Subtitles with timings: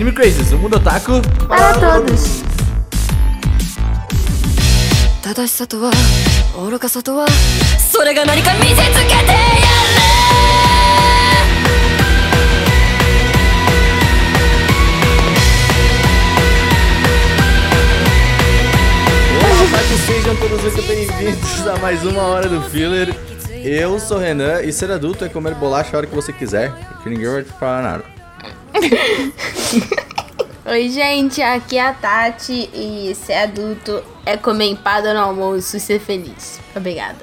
[0.00, 2.42] Anime Crazes, o mundo otaku Para todos.
[5.22, 5.90] 正しさとは
[6.68, 7.26] 愚かさとは
[7.78, 9.36] それが何か見せつけてやれ
[19.38, 23.14] Olá, otaku, sejam todos muito bem-vindos a mais uma hora do Filler.
[23.64, 26.70] Eu sou o Renan e ser adulto é comer bolacha a hora que você quiser,
[26.88, 28.04] porque ninguém vai te falar nada.
[30.65, 35.79] Oi, gente, aqui é a Tati e ser adulto é comer empada no almoço e
[35.79, 36.59] ser feliz.
[36.75, 37.17] Obrigada.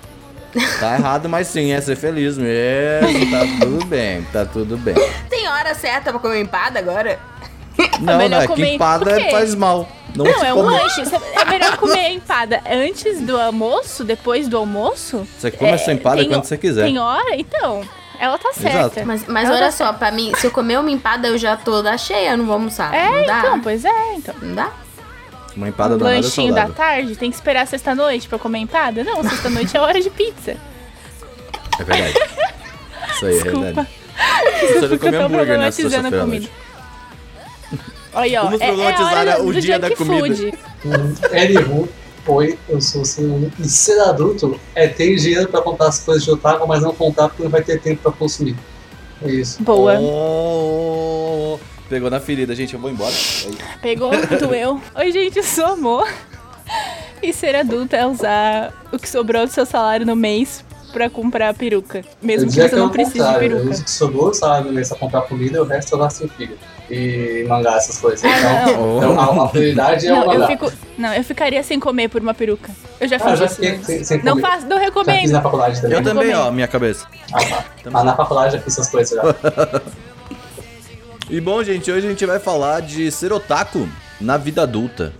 [0.81, 3.31] Tá errado, mas sim, é ser feliz mesmo.
[3.31, 4.95] Tá tudo bem, tá tudo bem.
[5.29, 7.19] Tem hora certa pra comer empada agora?
[8.01, 9.89] Não, melhor não, é que empada faz mal.
[10.17, 11.03] Não, Não, é um come- lanche.
[11.35, 15.27] É melhor comer empada antes do almoço, depois do almoço?
[15.39, 16.87] Você come a sua empada tem- quando você quiser.
[16.87, 17.37] Tem hora?
[17.37, 17.83] Então,
[18.19, 18.79] ela tá certa.
[18.79, 19.07] Exato.
[19.07, 21.83] Mas, mas olha tá só, pra mim, se eu comer uma empada, eu já tô
[21.83, 22.93] da cheia, eu não vou almoçar.
[22.95, 23.39] É, não dá?
[23.39, 24.35] então, pois é, então.
[24.43, 24.73] Não dá?
[25.57, 29.03] Uma empada Um é lanchinho da tarde, tem que esperar sexta-noite pra comer empada?
[29.03, 30.57] Não, sexta-noite é hora de pizza.
[31.79, 32.15] É verdade.
[33.15, 33.61] Isso aí, é Desculpa.
[33.61, 33.89] verdade.
[34.81, 36.51] Você vai comer tão hambúrguer nessa problematizando a sexta-feira noite.
[38.15, 40.37] Olha, ó, Vamos é, é problematizar hora o do dia da junk comida.
[40.37, 40.59] food.
[41.33, 41.89] Elihu,
[42.29, 43.51] oi, eu sou o Silvio.
[43.59, 47.29] E ser adulto é ter dinheiro pra comprar as coisas de otaku, mas não comprar
[47.29, 48.57] porque não vai ter tempo pra consumir.
[49.23, 49.63] É isso.
[49.63, 49.99] Boa.
[50.01, 52.75] Oh, pegou na ferida, gente.
[52.75, 53.15] Eu vou embora.
[53.83, 54.81] Pegou, doeu.
[54.95, 56.09] Oi, gente, eu sou amor.
[57.23, 61.53] E ser adulto é usar o que sobrou do seu salário no mês pra comprar
[61.55, 62.05] peruca.
[62.23, 63.71] Mesmo eu que você é não precise de peruca.
[63.71, 66.57] uso o que sobrou, sabe, mês pra comprar comida, o resto eu gasto em filho.
[66.91, 68.25] E mangá, essas coisas.
[68.25, 68.97] Ah, Então, não.
[68.99, 70.47] então, a, a prioridade é o Não, eu mangá.
[70.47, 70.73] fico.
[70.97, 72.71] Não, eu ficaria sem comer por uma peruca.
[73.01, 73.55] Eu já Ah, fiz já isso.
[73.57, 75.31] fiquei sem- sem não faço, não Já fiz recomendo.
[75.33, 75.97] na faculdade também.
[75.99, 77.07] Eu também, ó, minha cabeça.
[77.33, 77.65] Ah, tá.
[77.91, 79.23] Mas na faculdade já fiz essas coisas já.
[81.31, 83.87] E bom, gente, hoje a gente vai falar de ser otaku
[84.19, 85.13] na vida adulta.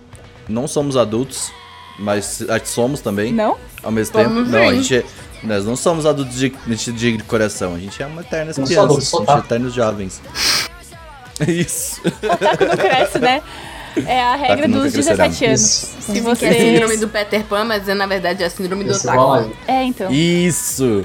[0.47, 1.51] Não somos adultos,
[1.99, 3.31] mas somos também.
[3.31, 3.57] Não?
[3.83, 4.29] Ao mesmo tempo.
[4.31, 5.05] Não, a gente é-
[5.43, 8.23] Nós não somos adultos de, de, de coração, a gente é uma
[8.83, 9.45] adulto, sou a gente é otaku.
[9.47, 10.21] eternos jovens.
[11.47, 12.01] Isso.
[12.05, 13.41] Otaku não cresce, né?
[14.05, 15.27] É a regra dos crescerá.
[15.27, 15.61] 17 anos.
[15.61, 15.87] Isso.
[16.01, 16.53] Se Que é você.
[16.53, 19.51] síndrome do Peter Pan, mas na verdade é a síndrome do otaku.
[19.67, 20.11] É, então.
[20.11, 21.03] Isso!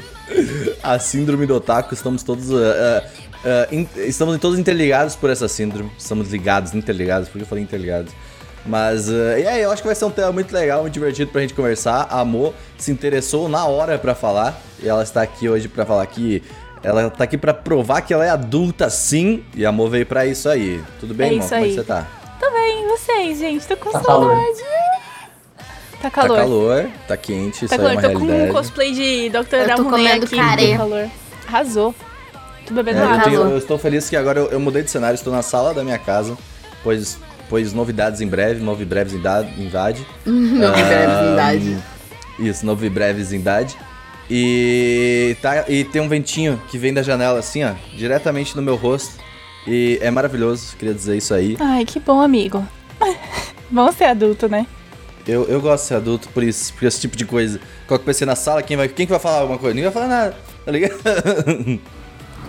[0.82, 2.50] A síndrome do otaku, estamos todos.
[2.52, 2.54] ah,
[3.02, 3.02] ah,
[3.44, 5.90] ah, in- estamos todos interligados por essa síndrome.
[5.98, 8.12] Estamos ligados, interligados, porque eu falei interligados.
[8.66, 11.30] Mas, ah, e aí, eu acho que vai ser um tema muito legal, muito divertido
[11.30, 12.06] pra gente conversar.
[12.10, 14.58] A Amor se interessou na hora pra falar.
[14.82, 16.42] E ela está aqui hoje pra falar que.
[16.84, 19.42] Ela tá aqui pra provar que ela é adulta sim.
[19.54, 20.82] E a Amor veio pra isso aí.
[21.00, 21.48] Tudo bem, É irmão?
[21.48, 21.74] Como é aí.
[21.74, 22.06] você tá?
[22.38, 23.66] Tô bem, e vocês, gente?
[23.66, 24.34] Tô com Tá saudade.
[24.36, 24.54] calor.
[26.02, 26.36] Tá calor.
[26.36, 27.92] Tá calor, tá quente, Tá isso aí é calor.
[27.92, 28.52] uma Tô com um realidade.
[28.52, 29.54] cosplay de Dr.
[29.54, 30.36] Eu tô comendo aqui.
[30.36, 31.08] com calor.
[31.48, 31.94] Arrasou.
[32.66, 33.24] Tô bebendo É, eu, água.
[33.24, 35.82] tenho- eu estou feliz que agora eu, eu mudei de cenário, estou na sala da
[35.84, 36.36] minha casa,
[36.82, 37.18] pois,
[37.48, 40.06] pois novidades em breve, novo breves em da- em idade.
[42.38, 43.76] Isso, novo breves em idade.
[44.30, 48.76] E, tá, e tem um ventinho que vem da janela assim, ó, diretamente no meu
[48.76, 49.22] rosto.
[49.66, 51.56] E é maravilhoso, queria dizer isso aí.
[51.60, 52.66] Ai, que bom, amigo.
[53.70, 54.66] Vamos ser adulto, né?
[55.26, 57.58] Eu, eu gosto de ser adulto por isso, por esse tipo de coisa.
[57.86, 59.74] Coloca o PC na sala, quem, vai, quem que vai falar alguma coisa?
[59.74, 60.94] Ninguém vai falar nada, tá ligado?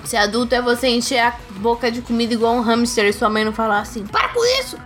[0.03, 3.43] Ser adulto é você encher a boca de comida igual um hamster e sua mãe
[3.43, 4.77] não falar assim, para com isso!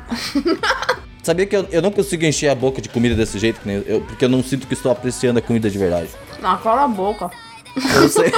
[1.22, 3.84] Sabia que eu, eu não consigo encher a boca de comida desse jeito, que nem
[3.86, 6.10] eu, porque eu não sinto que estou apreciando a comida de verdade.
[6.44, 7.30] Ah, cala a boca.
[7.96, 8.32] Eu sei.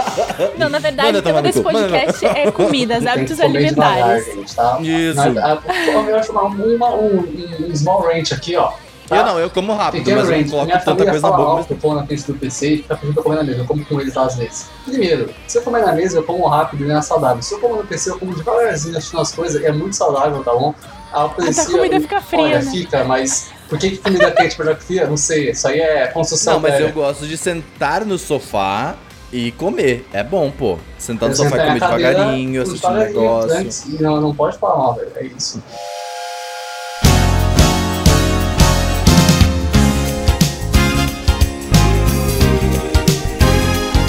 [0.58, 4.26] Não, na verdade, o tema desse podcast é comidas, hábitos devagar, alimentares.
[4.26, 4.78] gente, tá?
[4.80, 5.16] Isso.
[5.32, 5.60] Na- a-
[6.08, 8.72] Eu acho uma, uma, um, um small range aqui, ó.
[9.06, 9.16] tá?
[9.18, 10.50] Eu não, eu como rápido, Pequeno mas eu não range.
[10.50, 11.50] coloco Minha tanta coisa na boca.
[11.50, 13.58] alto, eu pôr na frente do PC e fica pedindo comer na mesa.
[13.58, 14.70] Eu como com eles às vezes.
[14.86, 17.42] Primeiro, se eu comer na mesa, eu como rápido e não é saudável.
[17.42, 19.62] Se eu como no PC, eu como devagarzinho, assistindo as coisas.
[19.62, 20.74] É muito saudável, tá bom?
[21.12, 22.70] A Até a comida fica fria, Olha, né?
[22.70, 23.50] fica, mas...
[23.70, 25.06] Por que, que comida quente que fria?
[25.06, 25.52] Não sei.
[25.52, 26.86] Isso aí é construção Não, mas velha.
[26.86, 28.96] eu gosto de sentar no sofá
[29.32, 30.04] e comer.
[30.12, 30.76] É bom, pô.
[30.98, 33.56] Sentar no sofá e comer cadeira, devagarinho, assistir um negócio.
[33.56, 35.12] antes, Não, não pode falar mal, velho.
[35.14, 35.62] É isso.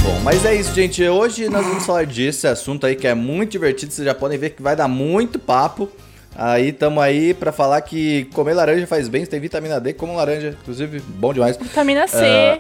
[0.04, 1.08] Bom, mas é isso, gente.
[1.08, 3.94] Hoje nós vamos falar desse assunto aí que é muito divertido.
[3.94, 5.90] Vocês já podem ver que vai dar muito papo.
[6.36, 9.24] Aí tamo aí pra falar que comer laranja faz bem.
[9.24, 10.56] Você tem vitamina D, como laranja.
[10.62, 11.58] Inclusive, bom demais.
[11.58, 12.18] Vitamina C.
[12.18, 12.60] Ah,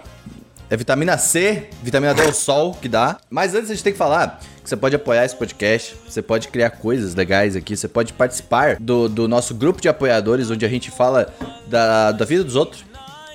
[0.69, 3.17] É vitamina C, vitamina D é o sol que dá.
[3.29, 6.47] Mas antes a gente tem que falar que você pode apoiar esse podcast, você pode
[6.49, 10.69] criar coisas legais aqui, você pode participar do, do nosso grupo de apoiadores, onde a
[10.69, 11.33] gente fala
[11.67, 12.85] da, da vida dos outros.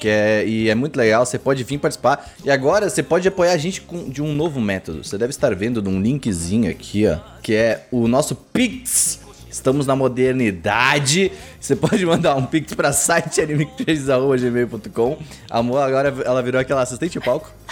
[0.01, 2.31] Que é, e é muito legal, você pode vir participar.
[2.45, 5.03] E agora você pode apoiar a gente com, de um novo método.
[5.03, 9.21] Você deve estar vendo num linkzinho aqui, ó, que é o nosso Pix.
[9.57, 11.33] Estamos na modernidade.
[11.59, 15.17] Você pode mandar um pix pra site animecrazy.gmail.com.
[15.51, 17.51] A Mo agora ela virou aquela assistente de palco.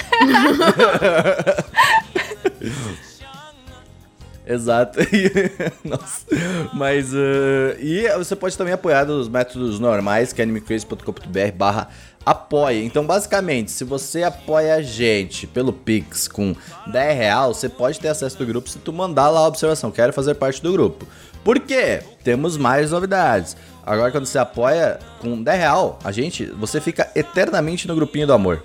[4.46, 4.98] Exato.
[5.84, 6.24] Nossa.
[6.72, 7.12] Mas.
[7.12, 11.90] Uh, e você pode também apoiar dos métodos normais, que é animecrazy.com.br barra
[12.24, 12.82] apoia.
[12.82, 16.54] Então, basicamente, se você apoia a gente pelo Pix com
[16.86, 19.90] 10 real, você pode ter acesso do grupo se tu mandar lá a observação.
[19.90, 21.06] Quero fazer parte do grupo.
[21.44, 22.00] Por quê?
[22.24, 23.56] Temos mais novidades.
[23.84, 28.32] Agora, quando você apoia com 10 real, a gente, você fica eternamente no grupinho do
[28.32, 28.62] amor.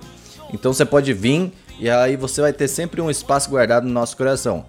[0.53, 4.15] Então, você pode vir e aí você vai ter sempre um espaço guardado no nosso
[4.15, 4.65] coração.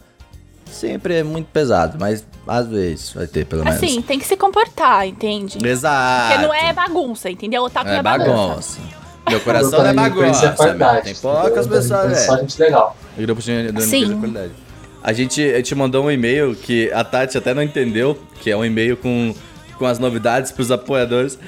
[0.71, 3.83] Sempre é muito pesado, mas às vezes vai ter, pelo menos.
[3.83, 5.59] Assim, tem que se comportar, entende?
[5.65, 6.33] Exato.
[6.35, 7.63] Porque não é bagunça, entendeu?
[7.63, 8.29] O otaku Não é é bagunça.
[8.31, 8.81] bagunça.
[9.29, 10.47] Meu coração não é bagunça.
[10.59, 11.03] é meu.
[11.03, 12.41] Tem poucas pessoas, Só né?
[12.41, 12.97] gente legal.
[13.17, 14.05] O grupo de do Sim.
[14.05, 14.53] Animecrazy é qualidade.
[15.03, 18.65] A gente te mandou um e-mail que a Tati até não entendeu, que é um
[18.65, 19.35] e-mail com,
[19.79, 21.39] com as novidades pros apoiadores.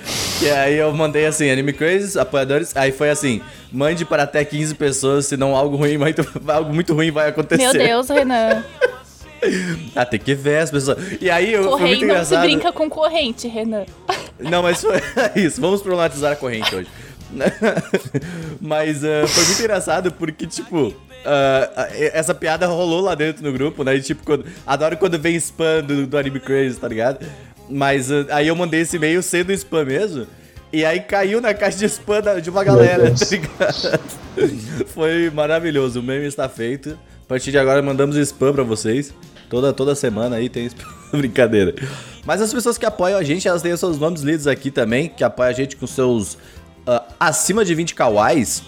[0.41, 3.41] E aí eu mandei assim, Anime Crazy, apoiadores, aí foi assim,
[3.71, 7.63] mande para até 15 pessoas, senão algo ruim, muito, algo muito ruim vai acontecer.
[7.63, 8.65] Meu Deus, Renan.
[9.97, 10.97] Ah, tem que ver as pessoas.
[11.21, 12.43] E aí eu, foi muito Corrente não se engraçado.
[12.45, 13.85] brinca com corrente, Renan.
[14.39, 15.01] Não, mas foi
[15.35, 15.61] isso.
[15.61, 16.87] Vamos problematizar a corrente hoje.
[18.61, 20.95] mas ah, foi muito engraçado porque, tipo,
[21.25, 23.97] ah, essa piada rolou lá dentro no grupo, né?
[23.97, 27.25] E, tipo, quando, adoro quando vem spam do, do Anime Crazy, tá ligado?
[27.69, 30.27] Mas ah, aí eu mandei esse e-mail sendo spam mesmo.
[30.73, 34.01] E aí caiu na caixa de spam de uma galera, tá ligado?
[34.89, 36.01] Foi maravilhoso.
[36.01, 36.99] O meme está feito.
[37.25, 39.13] A partir de agora mandamos spam pra vocês.
[39.51, 40.89] Toda, toda semana aí tem spam.
[41.13, 41.75] Brincadeira.
[42.25, 45.09] Mas as pessoas que apoiam a gente, elas têm os seus nomes lidos aqui também,
[45.09, 46.39] que apoiam a gente com seus
[46.87, 48.63] ah, acima de 20 kawais.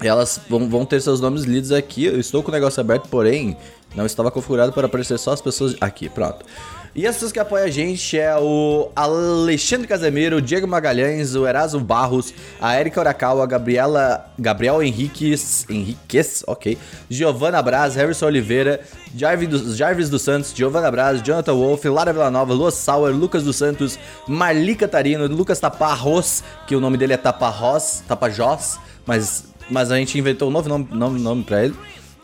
[0.00, 2.04] Elas vão, vão ter seus nomes lidos aqui.
[2.04, 3.56] Eu estou com o negócio aberto, porém,
[3.94, 6.08] não estava configurado para aparecer só as pessoas aqui.
[6.08, 6.44] Pronto.
[6.92, 11.46] E as pessoas que apoiam a gente é o Alexandre Casemiro, o Diego Magalhães, o
[11.46, 16.76] Eraso Barros, a Erika Urakawa, a Gabriela, Gabriel Henriques, Henriques, ok,
[17.08, 18.80] Giovana Braz, Harrison Oliveira,
[19.14, 23.54] Jarvis, dos- Jarvis dos Santos, Giovana Braz, Jonathan Wolf, Lara Villanova, Lua Sauer, Lucas dos
[23.54, 23.96] Santos,
[24.26, 30.18] Marli Catarino, Lucas Taparros, que o nome dele é Taparros, Tapajós, mas, mas a gente
[30.18, 31.74] inventou um novo nome, nome, nome pra ele.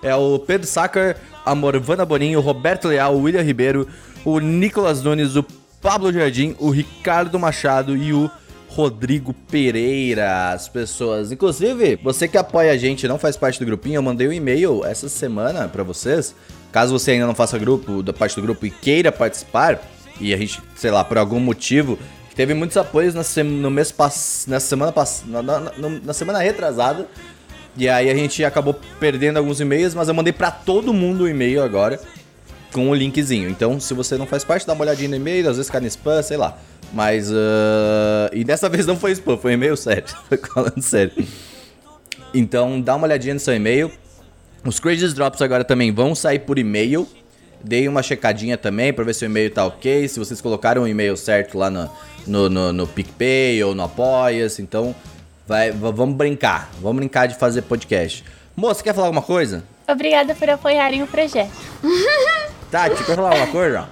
[0.02, 3.86] É o Pedro Sacker, a Morvana Boninho, Roberto Leal, William Ribeiro,
[4.26, 5.44] o Nicolas Nunes, o
[5.80, 8.28] Pablo Jardim, o Ricardo Machado e o
[8.68, 11.30] Rodrigo Pereira, as pessoas.
[11.30, 14.84] Inclusive, você que apoia a gente não faz parte do grupinho, eu mandei um e-mail
[14.84, 16.34] essa semana pra vocês.
[16.72, 19.80] Caso você ainda não faça grupo, da parte do grupo e queira participar,
[20.20, 21.96] e a gente, sei lá, por algum motivo,
[22.34, 24.44] teve muitos apoios na sem- no mês pass...
[24.48, 27.06] nessa semana passada, na, na- na- na semana retrasada.
[27.78, 31.28] E aí a gente acabou perdendo alguns e-mails, mas eu mandei pra todo mundo o
[31.28, 32.00] e-mail agora
[32.76, 33.48] com o linkzinho.
[33.48, 35.86] Então, se você não faz parte, dá uma olhadinha no e-mail, às vezes cai no
[35.86, 36.58] spam, sei lá.
[36.92, 40.04] Mas, ah, e dessa vez não foi spam, foi e-mail sério.
[40.28, 41.26] Foi falando sério.
[42.34, 43.90] Então, dá uma olhadinha no seu e-mail.
[44.62, 47.08] Os Crazy Drops agora também vão sair por e-mail.
[47.64, 50.06] Dei uma checadinha também pra ver se o e-mail tá ok.
[50.06, 51.90] Se vocês colocaram o e-mail certo lá no,
[52.26, 54.60] no, no, no PicPay ou no Apoia-se.
[54.60, 54.94] Então,
[55.46, 56.70] vai, vamos brincar.
[56.82, 58.22] Vamos brincar de fazer podcast.
[58.54, 59.64] Moça, quer falar alguma coisa?
[59.88, 61.50] Obrigada por apoiarem o projeto.
[62.70, 63.88] Tati, quer falar alguma coisa?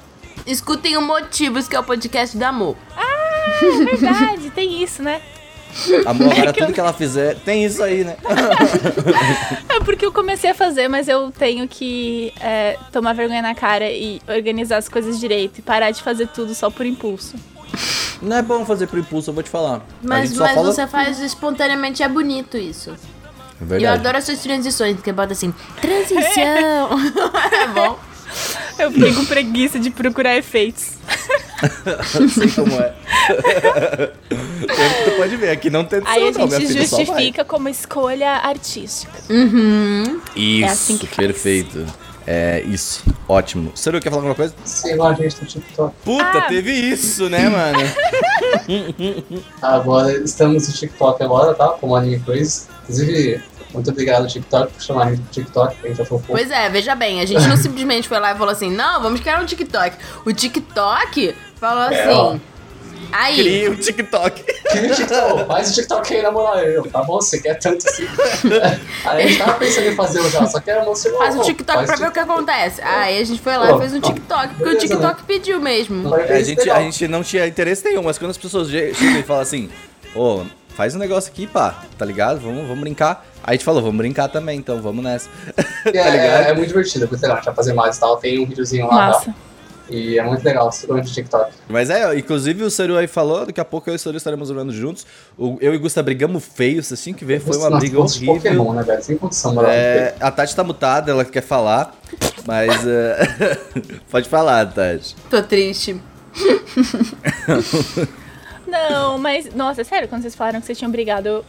[0.46, 2.76] Escutem o Motivos, que é o podcast do amor.
[2.96, 5.20] É verdade, tem isso, né?
[6.06, 8.16] Amor, agora que tudo eu- que ela fizer, tem isso aí, né?
[9.68, 13.90] É porque eu comecei a fazer, mas eu tenho que é, tomar vergonha na cara
[13.90, 17.34] e organizar as coisas direito e parar de fazer tudo só por impulso.
[18.22, 19.82] Não é bom fazer por impulso, eu vou te falar.
[20.02, 20.72] Mas, mas fala...
[20.72, 22.90] você faz espontaneamente, é bonito isso.
[22.90, 22.96] É E
[23.62, 23.86] eu verdade.
[24.00, 26.20] adoro essas transições, porque bota assim, transição.
[27.62, 27.98] é bom.
[28.78, 30.92] Eu fiquei com preguiça de procurar efeitos.
[32.34, 32.92] Sei como é.
[35.04, 39.12] tu pode ver, aqui não tem Aí a não, gente filha, justifica como escolha artística.
[40.36, 41.16] Isso, É assim que faz.
[41.16, 41.86] perfeito.
[42.26, 43.70] É isso, ótimo.
[43.74, 44.54] Seru, quer falar alguma coisa?
[44.64, 45.94] Sigam a gente no TikTok.
[46.02, 46.46] Puta, Ah.
[46.48, 47.78] teve isso, né, mano?
[49.60, 51.68] Agora estamos no TikTok agora, tá?
[51.80, 52.62] Como Anime Crazy.
[52.84, 53.42] Inclusive,
[53.74, 56.36] muito obrigado, TikTok, por chamar a gente do TikTok, a gente já fofou.
[56.36, 59.20] Pois é, veja bem, a gente não simplesmente foi lá e falou assim, não, vamos
[59.20, 59.96] criar um TikTok.
[60.24, 62.30] O TikTok falou É, ó.
[62.30, 62.40] assim,
[63.12, 64.42] aí, Cria o TikTok.
[64.42, 67.20] Cria o TikTok, faz o TikTok aí na moral, eu, tá bom?
[67.20, 68.06] Você quer tanto assim.
[69.04, 71.42] aí a gente tava pensando em fazer o já, só que era moço faz o
[71.42, 72.80] TikTok pra ver o que acontece.
[72.82, 75.60] Aí a gente foi lá e fez um ó, TikTok, porque o beleza, TikTok pediu
[75.60, 76.14] mesmo.
[76.16, 79.20] É, a, gente, a gente não tinha interesse nenhum, mas quando as pessoas che- chegam
[79.20, 79.68] e falam assim,
[80.14, 80.42] ô,
[80.76, 82.40] faz um negócio aqui, pá, tá ligado?
[82.40, 83.24] Vamos, vamos brincar.
[83.42, 85.28] Aí a gente falou, vamos brincar também, então vamos nessa.
[85.86, 86.42] É, tá ligado?
[86.46, 87.04] é, é muito divertido.
[87.04, 88.16] A gente vai fazer mais e tal.
[88.16, 88.94] Tem um videozinho lá.
[89.08, 89.26] Massa.
[89.26, 89.34] Tá?
[89.90, 91.52] E é muito legal programa de TikTok.
[91.68, 94.48] Mas é, inclusive o Seru aí falou, daqui a pouco eu e o Seru estaremos
[94.48, 95.06] jogando juntos.
[95.36, 98.00] O- eu e o Gusta brigamos feio, vocês tinham que ver, foi uma Nossa, briga
[98.00, 98.34] horrível.
[98.34, 99.02] Pokémon, né, velho?
[99.02, 99.54] Sem condição.
[99.66, 101.94] É, a Tati tá mutada, ela quer falar,
[102.46, 102.86] mas.
[102.86, 103.28] é,
[104.10, 105.14] Pode falar, Tati.
[105.28, 106.00] Tô triste.
[108.90, 109.54] Não, mas.
[109.54, 111.28] Nossa, é sério, quando vocês falaram que vocês tinham brigado.
[111.28, 111.44] eu-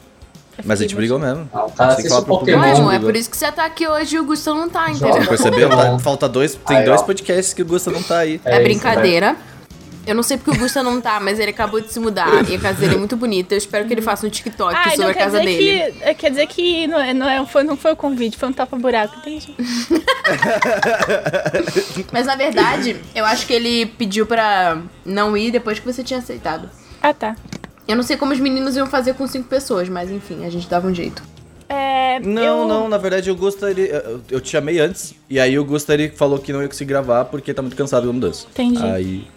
[0.64, 1.50] Mas a gente brigou mesmo.
[1.54, 2.60] Ah, o cara A gente tem que assiste falar o pro Pokémon.
[2.62, 2.82] público.
[2.82, 5.28] Não, é por isso que você tá aqui hoje e o Gustavo não tá, entendeu?
[5.28, 5.70] Percebeu?
[5.70, 6.00] Tá- Pokémon.
[6.00, 6.56] falta dois.
[6.56, 7.04] Tem Aí, dois ó.
[7.04, 8.40] podcasts que o Gusta não tá aí.
[8.46, 9.36] É, isso, brincadeira.
[10.08, 12.56] Eu não sei porque o Gusta não tá, mas ele acabou de se mudar e
[12.56, 13.56] a casa dele é muito bonita.
[13.56, 15.94] Eu espero que ele faça um TikTok Ah, sobre a casa dizer dele.
[16.00, 16.14] que.
[16.14, 19.18] Quer dizer que não, é, não, é, foi, não foi o convite, foi um tapa-buraco,
[19.18, 19.56] entendi.
[22.12, 26.20] Mas na verdade, eu acho que ele pediu pra não ir depois que você tinha
[26.20, 26.70] aceitado.
[27.08, 27.36] Ah, tá.
[27.88, 30.68] Eu não sei como os meninos iam fazer com cinco pessoas, mas enfim, a gente
[30.68, 31.22] dava um jeito.
[31.70, 35.40] É, Não, eu- não, na verdade o Gusta, ele, eu, eu te chamei antes, e
[35.40, 38.14] aí o Gusta ele falou que não ia conseguir gravar porque tá muito cansado da
[38.14, 38.48] mudança.
[38.52, 38.82] Entendi.
[38.84, 39.28] Aí.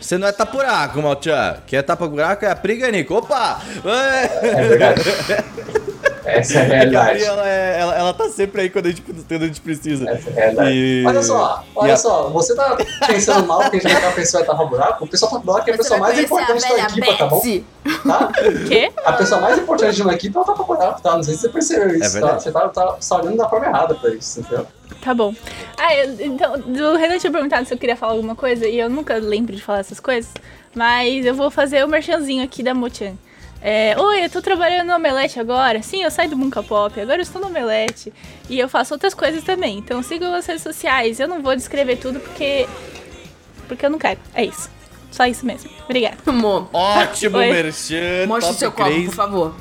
[0.00, 1.56] Você não é tapuraco, Maltchan.
[1.66, 3.14] Quem é tapa-buraco é a Priganico.
[3.14, 3.62] Opa!
[3.86, 4.48] É.
[4.48, 5.00] É verdade.
[6.24, 7.08] Essa é a A realidade.
[7.20, 10.08] Gabriela, ela, é- ela, ela tá sempre aí quando a gente, quando a gente precisa.
[10.08, 10.70] Essa é a realidade.
[10.72, 12.76] E- Olha só, olha e a- só, você tá
[13.06, 15.04] pensando mal que a gente vai a pessoa tapa buraco?
[15.04, 17.36] O pessoal tapa buraco é a pessoa mais a importante da velha equipe, tá bom?
[17.36, 17.64] Betsy.
[18.06, 18.32] Tá?
[18.68, 18.92] Quê?
[19.04, 21.16] A pessoa mais importante de uma equipe é o tapa buraco, tá?
[21.16, 22.08] Não sei se você percebeu isso, tá?
[22.20, 22.42] verdade.
[22.42, 24.66] Você tá, tá, tá olhando da forma errada pra isso, entendeu?
[25.00, 25.34] Tá bom.
[25.76, 28.88] Ah, eu- então, do Renan tinha perguntado se eu queria falar alguma coisa e eu
[28.88, 30.30] nunca lembro de falar essas coisas,
[30.74, 33.12] mas eu vou fazer o merchanzinho aqui da Mochan.
[33.66, 35.82] É, Oi, eu tô trabalhando no Omelete agora.
[35.82, 38.12] Sim, eu saí do Bunka Pop, agora eu estou no Omelete.
[38.46, 39.78] E eu faço outras coisas também.
[39.78, 41.18] Então sigam as redes sociais.
[41.18, 42.68] Eu não vou descrever tudo porque.
[43.66, 44.20] Porque eu não quero.
[44.34, 44.68] É isso.
[45.10, 45.70] Só isso mesmo.
[45.84, 46.18] Obrigada.
[46.26, 47.50] Amor, Ótimo, Oi.
[47.50, 48.26] Merchan.
[48.26, 49.54] mostra o seu copo, por favor.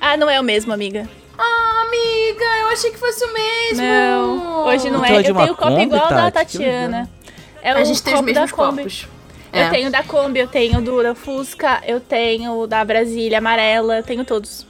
[0.00, 1.08] Ah, não é o mesmo, amiga.
[1.36, 3.82] Ah, amiga, eu achei que fosse o mesmo.
[3.82, 5.16] Não, hoje não Então é.
[5.16, 6.58] é Eu tenho o copo igual da Tati?
[6.58, 7.10] Tatiana.
[7.60, 8.86] É A o gente tem os mesmos Kombi.
[9.52, 9.70] Eu É.
[9.70, 14.66] tenho da Kombi, eu tenho do da Fusca, eu tenho da Brasília amarela, tenho todos.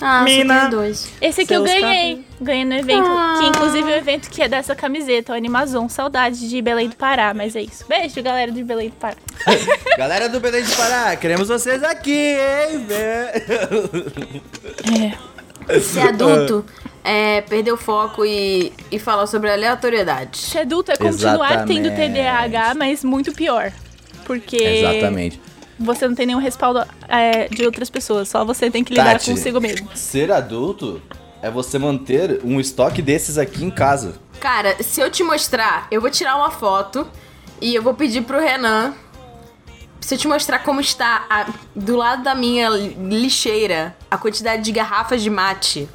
[0.00, 0.54] Ah, Mina.
[0.54, 1.08] só tem dois.
[1.20, 2.24] Esse aqui eu ganhei.
[2.40, 3.06] Ganhei no evento.
[3.06, 3.36] Ah.
[3.38, 5.88] Que inclusive é o evento que é dessa camiseta, o Animazon.
[5.88, 7.84] Saudade de Belém do Pará, mas é isso.
[7.88, 9.16] Beijo, galera de Belém do Pará.
[9.96, 12.86] Galera do Belém de Pará, queremos vocês aqui, hein?
[12.90, 15.14] É.
[15.80, 16.64] Ser adulto
[17.02, 20.38] é perder o foco e, e falar sobre aleatoriedade.
[20.38, 22.14] Ser adulto é continuar tendo Exatamente.
[22.14, 23.72] TDAH, mas muito pior.
[24.24, 25.40] Porque Exatamente.
[25.78, 28.28] você não tem nenhum respaldo é, de outras pessoas.
[28.28, 29.30] Só você tem que lidar Tati.
[29.30, 29.88] consigo mesmo.
[29.94, 31.00] Ser adulto
[31.42, 34.14] é você manter um estoque desses aqui em casa.
[34.40, 37.06] Cara, se eu te mostrar, eu vou tirar uma foto
[37.60, 38.94] e eu vou pedir pro Renan.
[40.00, 44.62] Se eu te mostrar como está a- do lado da minha li- lixeira a quantidade
[44.62, 45.88] de garrafas de mate.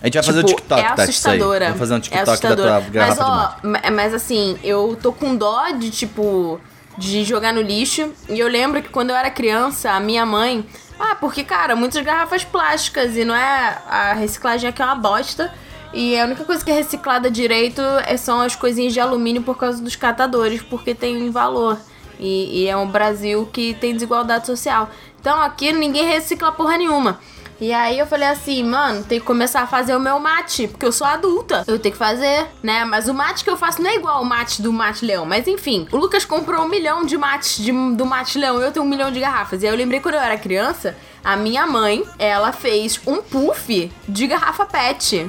[0.00, 1.08] A gente vai fazer o tipo, TikTok, é isso aí.
[1.08, 1.64] assustadora.
[1.66, 2.80] Vamos fazer um é TikTok da assustadora.
[2.82, 3.24] tua garrafa
[3.64, 6.60] mas, de ó, mas assim, eu tô com dó de, tipo,
[6.98, 8.12] de jogar no lixo.
[8.28, 10.66] E eu lembro que quando eu era criança, a minha mãe.
[10.98, 13.78] Ah, porque, cara, muitas garrafas plásticas e não é.
[13.88, 15.52] A reciclagem aqui é uma bosta.
[15.94, 19.56] E a única coisa que é reciclada direito é- são as coisinhas de alumínio por
[19.56, 21.78] causa dos catadores, porque tem valor.
[22.18, 24.90] E, e é um Brasil que tem desigualdade social.
[25.20, 27.20] Então aqui ninguém recicla porra nenhuma.
[27.60, 30.86] E aí eu falei assim, mano, tem que começar a fazer o meu mate, porque
[30.86, 31.64] eu sou adulta.
[31.66, 32.84] Eu tenho que fazer, né?
[32.84, 35.26] Mas o mate que eu faço não é igual o mate do mate leão.
[35.26, 38.60] Mas enfim, o Lucas comprou um milhão de mates de- do mate leão.
[38.60, 39.62] Eu tenho um milhão de garrafas.
[39.62, 43.90] E aí eu lembrei quando eu era criança, a minha mãe, ela fez um puff
[44.08, 45.28] de garrafa pet.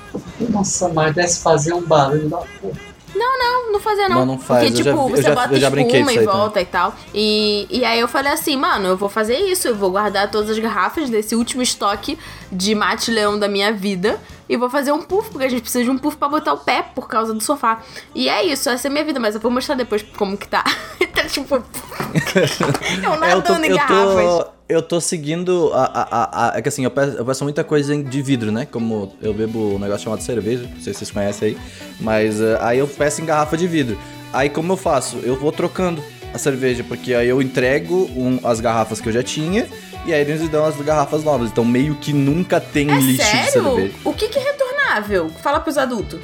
[0.50, 2.89] Nossa, mas deve fazer um barulho da porra.
[3.16, 4.18] Não, não fazia não.
[4.20, 4.62] Não, não faz.
[4.68, 6.96] Porque, tipo, vi- você já- bota já espuma e aí volta e tal.
[7.14, 9.68] E, e aí eu falei assim, mano, eu vou fazer isso.
[9.68, 12.18] Eu vou guardar todas as garrafas desse último estoque
[12.52, 14.20] de mate leão da minha vida.
[14.50, 16.58] E vou fazer um puff, porque a gente precisa de um puff pra botar o
[16.58, 17.82] pé por causa do sofá.
[18.16, 19.20] E é isso, essa é a minha vida.
[19.20, 20.64] Mas eu vou mostrar depois como que tá.
[21.14, 21.56] tá tipo...
[23.04, 24.26] eu É, eu tô, nadando em eu garrafas.
[24.26, 27.44] tô, eu tô seguindo a, a, a, a- É que assim, eu peço, eu peço
[27.44, 28.66] muita coisa em- de vidro, né?
[28.66, 31.58] Como eu bebo um negócio chamado cerveja, não sei se vocês conhecem aí.
[32.00, 33.98] Mas eh, aí eu peço em garrafa de vidro.
[34.34, 35.18] Aí como eu faço?
[35.24, 36.04] Eu vou trocando
[36.34, 39.68] a cerveja, porque aí eu entrego um- as garrafas que eu já tinha.
[40.06, 41.50] E aí eles me dão as garrafas novas.
[41.52, 43.52] Então meio que nunca tem É lixo de sério?
[43.52, 43.94] cerveja.
[44.06, 45.30] O que, que é retornável?
[45.44, 46.20] Fala pros adultos.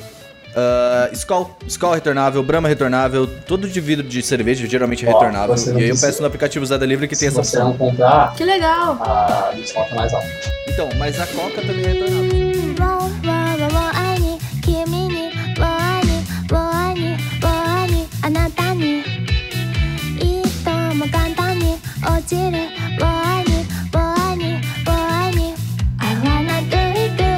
[0.58, 5.58] Uh, Skol, Skol retornável, Brahma retornável, tudo de vidro de cerveja, geralmente é retornável.
[5.58, 7.72] você E aí eu peço no aplicativo Zé Delivery que tem Se essa você opção.
[7.72, 8.98] não comprar, Que legal.
[9.02, 10.28] a desconto é mais alta.
[10.70, 12.35] Então, mas a Coca também é retornável.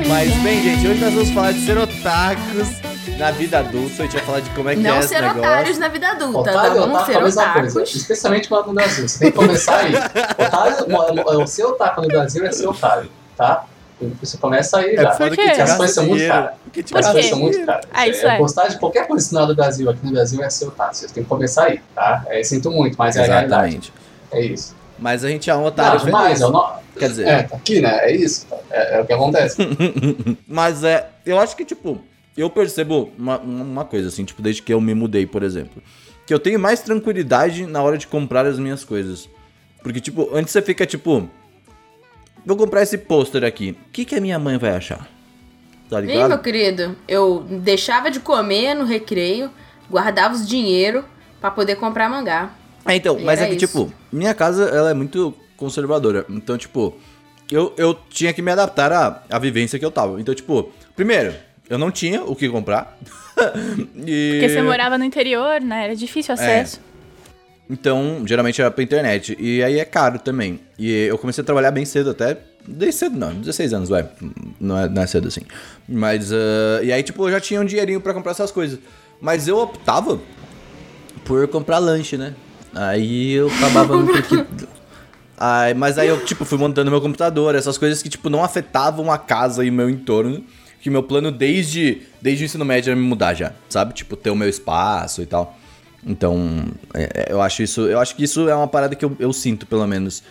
[0.08, 2.68] Mas bem, gente, hoje nós vamos falar de ser otakus.
[3.20, 5.22] na vida adulta, a gente vai falar de como é que é Não esse ser
[5.22, 5.40] negócio.
[5.42, 6.52] otários na vida adulta, tá?
[6.52, 7.70] Otário, Vamos otaku é ser a mesma coisa.
[7.80, 7.96] otakus.
[7.96, 9.08] Especialmente lá no Brasil.
[9.10, 9.94] Você tem que começar aí.
[9.96, 13.66] Otário, seu otaku no Brasil é ser otário, tá?
[14.22, 15.12] Você começa aí É já.
[15.14, 16.52] foda Por que As coisas são muito caras.
[16.72, 17.86] Que te Por As coisas são muito caras.
[17.92, 18.38] Ah, isso é.
[18.38, 20.94] Gostar de qualquer coisa sinal do Brasil aqui no Brasil é ser otário.
[20.96, 22.24] Você tem que começar aí, tá?
[22.28, 23.76] É, sinto muito, mas é a realidade.
[23.76, 23.94] Exatamente.
[24.32, 24.76] É isso.
[25.00, 26.42] Mas a gente é um Não, otário demais, feliz.
[26.42, 26.78] eu não...
[26.98, 28.00] Quer dizer, É, tá aqui, né?
[28.02, 28.48] É isso.
[28.72, 29.58] É, é o que acontece.
[30.48, 32.02] Mas é, eu acho que, tipo,
[32.36, 35.82] eu percebo uma, uma coisa, assim, tipo, desde que eu me mudei, por exemplo.
[36.26, 39.30] Que eu tenho mais tranquilidade na hora de comprar as minhas coisas.
[39.84, 41.30] Porque, tipo, antes você fica, tipo,
[42.46, 43.78] vou comprar esse pôster aqui.
[43.88, 45.08] O que, que a minha mãe vai achar?
[45.90, 46.42] Tá Ih, meu ligado?
[46.42, 49.50] querido, eu deixava de comer no recreio,
[49.90, 51.06] guardava os dinheiro
[51.40, 52.52] pra poder comprar mangá.
[52.88, 53.68] É, então, E mas é que, isso.
[53.68, 56.26] tipo, minha casa, ela é muito conservadora.
[56.30, 56.96] Então, tipo,
[57.52, 60.20] eu, eu tinha que me adaptar à, à vivência que eu tava.
[60.20, 61.34] Então, tipo, primeiro,
[61.70, 62.98] eu não tinha o que comprar.
[63.96, 64.40] e...
[64.40, 65.86] Porque você morava no interior, né?
[65.86, 66.80] Era difícil o acesso.
[67.70, 69.36] Então, geralmente era pra internet.
[69.40, 70.60] E aí é caro também.
[70.80, 72.38] E eu comecei a trabalhar bem cedo até.
[72.66, 74.08] Desde cedo, não, 16 anos, vai.
[74.60, 75.42] Não é, não é cedo assim.
[75.88, 76.32] Mas.
[76.32, 78.80] ah, e aí, tipo, eu já tinha um dinheirinho pra comprar essas coisas.
[79.20, 80.20] Mas eu optava
[81.26, 82.34] por comprar lanche, né?
[82.74, 84.68] Aí eu acabava no que.
[85.40, 89.12] Aí, mas aí eu, tipo, fui montando meu computador, essas coisas que, tipo, não afetavam
[89.12, 90.44] a casa e o meu entorno.
[90.82, 93.94] Que meu plano desde, desde o ensino médio era me mudar já, sabe?
[93.94, 95.56] Tipo, ter o meu espaço e tal.
[96.06, 97.82] Então, é, é, eu acho isso.
[97.82, 100.24] Eu acho que isso é uma parada que eu, eu sinto, pelo menos,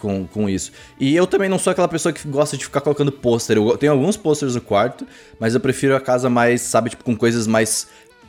[0.00, 0.72] com, com isso.
[0.98, 3.56] E eu também não sou aquela pessoa que gosta de ficar colocando pôster.
[3.56, 5.06] Eu tenho alguns pôsteres no quarto,
[5.38, 7.88] mas eu prefiro a casa mais, sabe, tipo, com coisas mais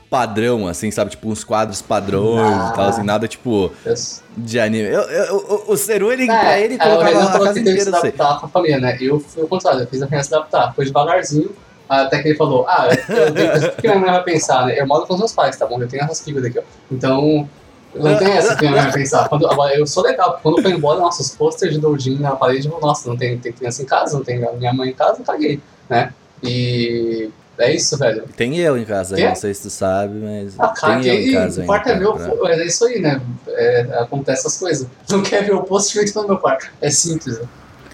[0.10, 1.12] padrão, assim, sabe?
[1.12, 3.94] Tipo, uns quadros padrões e tal, assim, nada tipo Eu-
[4.38, 4.88] de anime.
[4.90, 5.36] Eu, eu-
[5.68, 7.90] o- o Seru, ele, É, pra ele, é, o colocava a casa inteira, assim.
[7.90, 8.98] adaptar com a família, né?
[9.00, 10.74] Eu fui o contrário, eu fiz a criança adaptar.
[10.74, 11.52] Foi devagarzinho,
[11.88, 14.80] até que ele falou, ah, eu tenho, o que minha mãe vai pensar, né?
[14.80, 15.80] Eu moro com os meus pais, tá bom?
[15.82, 16.64] Eu tenho essas figuras aqui, ó.
[16.92, 17.48] Então,
[17.96, 19.28] não tem essa que minha mãe vai pensar.
[19.30, 22.18] Quando, agora, eu sou legal, porque quando eu fui embora, nossa, os posters de Doujin
[22.20, 24.94] na parede, eu, nossa, não tem, tem criança em casa, não tem minha mãe em
[24.94, 26.14] casa, caguei, né?
[26.44, 28.24] E é isso, velho.
[28.36, 29.28] Tem eu em casa, Quê?
[29.28, 32.14] não sei se tu sabe, mas Ah, tem eu em casa o quarto é meu,
[32.14, 33.22] cara, pô, é isso aí, né?
[33.48, 34.88] É, acontece essas coisas.
[35.10, 36.72] Não quer ver o post feito no meu quarto.
[36.82, 37.46] É simples, né?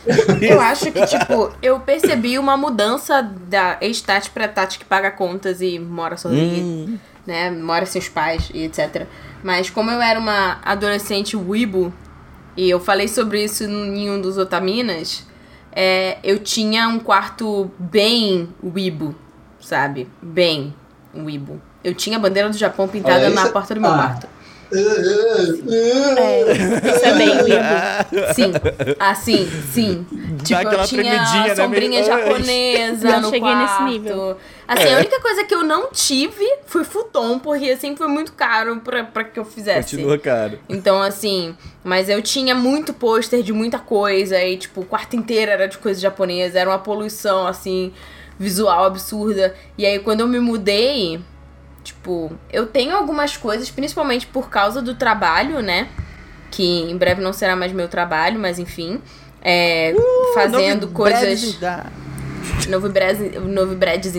[0.41, 5.61] Eu acho que, tipo, eu percebi uma mudança da ex-Tati pra Tati que paga contas
[5.61, 7.49] e mora sozinha, Hum, né?
[7.49, 9.07] Mora sem os pais e etc.
[9.41, 11.91] Mas como eu era uma adolescente wibo,
[12.55, 15.23] e eu falei sobre isso em um dos Otaminas,
[15.71, 19.15] é, eu tinha um quarto bem wibo,
[19.65, 20.07] sabe?
[20.21, 20.73] Bem
[21.15, 21.61] wibo.
[21.83, 23.95] Eu tinha a bandeira do Japão pintada Olha, na isso- porta do meu ah.
[23.97, 24.27] quarto.
[24.73, 27.45] É, isso é bem lindo.
[28.33, 28.51] Sim,
[28.99, 30.05] assim, sim.
[30.43, 32.05] Tipo, aquela eu tinha tremidinha, né, sombrinha Ai.
[32.05, 33.83] japonesa Não no cheguei nesse quarto.
[33.91, 34.37] nível.
[34.67, 38.77] Assim, a única coisa que eu não tive foi futon, porque assim foi muito caro
[38.77, 39.95] pra, pra que eu fizesse.
[39.95, 40.59] Continua, cara.
[40.67, 45.51] Então, assim, mas eu tinha muito pôster de muita coisa, e tipo, o quarto inteiro
[45.51, 47.93] era de coisa japonesa, era uma poluição, assim,
[48.39, 49.55] visual absurda.
[49.77, 51.21] E aí, quando eu me mudei,
[51.83, 55.89] tipo, eu tenho algumas coisas, principalmente por causa do trabalho, né?
[56.51, 59.01] Que em breve não será mais meu trabalho, mas enfim.
[59.41, 59.93] É,
[60.33, 61.59] fazendo coisas
[62.67, 64.15] novidades, novidades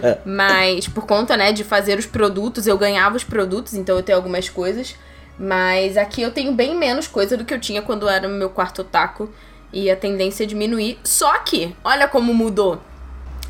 [0.24, 4.16] mas por conta, né, de fazer os produtos, eu ganhava os produtos, então eu tenho
[4.16, 4.96] algumas coisas,
[5.38, 8.48] mas aqui eu tenho bem menos coisa do que eu tinha quando era no meu
[8.48, 9.28] quarto otaku
[9.72, 10.98] e a tendência é diminuir.
[11.04, 12.80] Só que, olha como mudou.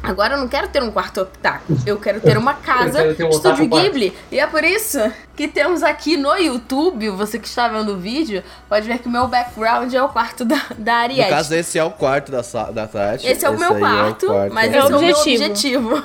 [0.03, 3.31] Agora eu não quero ter um quarto otaku, eu quero ter uma casa ter um
[3.31, 3.69] Estúdio.
[3.69, 4.17] Ghibli.
[4.31, 4.99] E é por isso
[5.37, 9.11] que temos aqui no YouTube, você que está vendo o vídeo, pode ver que o
[9.11, 11.31] meu background é o quarto da, da No Ariete.
[11.31, 13.27] caso, esse é o quarto da, da Tati.
[13.27, 16.05] Esse é o meu aí quarto, quarto mas É esse é o meu objetivo.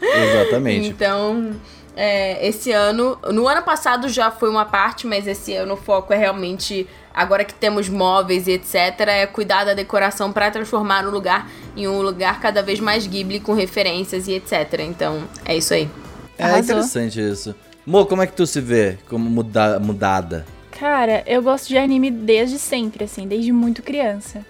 [0.00, 0.88] Exatamente.
[1.00, 1.52] Então,
[1.96, 3.18] é, esse ano.
[3.32, 6.86] No ano passado já foi uma parte, mas esse ano o foco é realmente.
[7.12, 8.74] Agora que temos móveis e etc.,
[9.08, 13.40] é cuidar da decoração para transformar o lugar em um lugar cada vez mais Ghibli
[13.40, 14.80] com referências e etc.
[14.80, 15.90] Então, é isso aí.
[16.38, 16.62] É Arrasou.
[16.62, 17.54] interessante isso.
[17.84, 20.46] Mo, como é que tu se vê como muda, mudada?
[20.70, 24.46] Cara, eu gosto de anime desde sempre, assim, desde muito criança.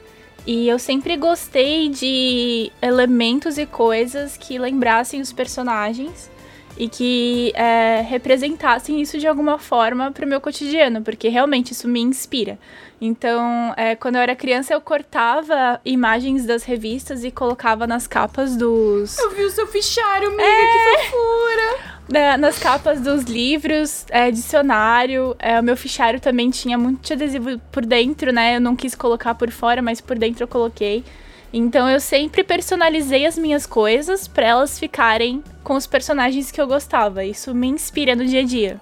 [0.47, 6.31] E eu sempre gostei de elementos e coisas que lembrassem os personagens
[6.77, 12.01] e que é, representassem isso de alguma forma pro meu cotidiano, porque realmente isso me
[12.01, 12.59] inspira.
[13.01, 18.57] Então, é, quando eu era criança, eu cortava imagens das revistas e colocava nas capas
[18.57, 19.19] dos.
[19.19, 21.91] Eu vi o seu fichário, amiga, que fofura!
[22.11, 27.59] Na- nas capas dos livros, é, dicionário, é, o meu fichário também tinha muito adesivo
[27.73, 28.57] por dentro, né?
[28.57, 31.05] Eu não quis colocar por fora, mas por dentro eu coloquei.
[31.53, 36.67] Então eu sempre personalizei as minhas coisas para elas ficarem com os personagens que eu
[36.67, 37.25] gostava.
[37.25, 38.81] Isso me inspira no dia a dia.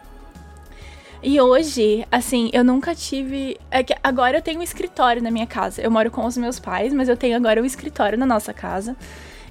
[1.23, 3.59] E hoje, assim, eu nunca tive.
[3.71, 5.83] É que agora eu tenho um escritório na minha casa.
[5.83, 8.97] Eu moro com os meus pais, mas eu tenho agora um escritório na nossa casa.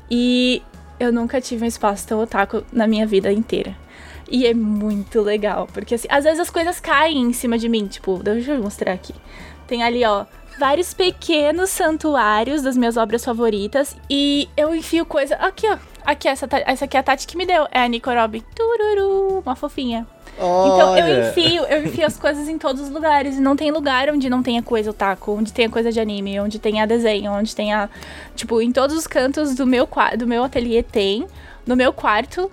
[0.10, 0.62] E
[1.00, 3.76] eu nunca tive um espaço tão otaku na minha vida inteira.
[4.30, 7.88] E é muito legal, porque assim, às vezes as coisas caem em cima de mim.
[7.88, 9.14] Tipo, deixa eu mostrar aqui.
[9.68, 10.26] Tem ali, ó,
[10.58, 13.96] vários pequenos santuários das minhas obras favoritas.
[14.10, 15.36] E eu enfio coisa.
[15.36, 15.78] Aqui, ó.
[16.06, 17.68] Aqui, essa, essa aqui é a Tati que me deu.
[17.72, 18.44] É a Nico Robin.
[18.56, 20.08] Tururu, uma fofinha.
[20.38, 21.30] Então eu Olha.
[21.30, 23.38] enfio, eu enfio as coisas em todos os lugares.
[23.38, 26.60] E não tem lugar onde não tenha coisa otaku, onde tenha coisa de anime, onde
[26.60, 27.90] tenha desenho, onde tenha.
[28.36, 31.28] Tipo, em todos os cantos do meu, do meu ateliê tem.
[31.66, 32.52] No meu quarto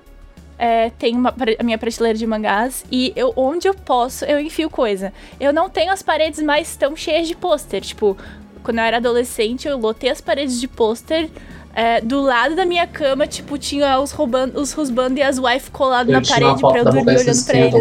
[0.58, 2.84] é, tem uma, a minha prateleira de mangás.
[2.90, 5.12] E eu, onde eu posso, eu enfio coisa.
[5.40, 7.80] Eu não tenho as paredes mais tão cheias de pôster.
[7.82, 8.16] Tipo,
[8.62, 11.28] quando eu era adolescente, eu lotei as paredes de pôster.
[11.74, 15.70] é, do lado da minha cama, tipo, tinha os, roubando, os rusbando e as wife
[15.72, 17.44] colados Eu na parede pra eu dormir olhando pra eles, assim.
[17.44, 17.76] frente.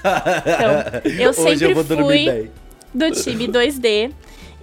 [0.00, 2.50] Então, eu Hoje sempre eu fui
[2.94, 4.12] do time 2D.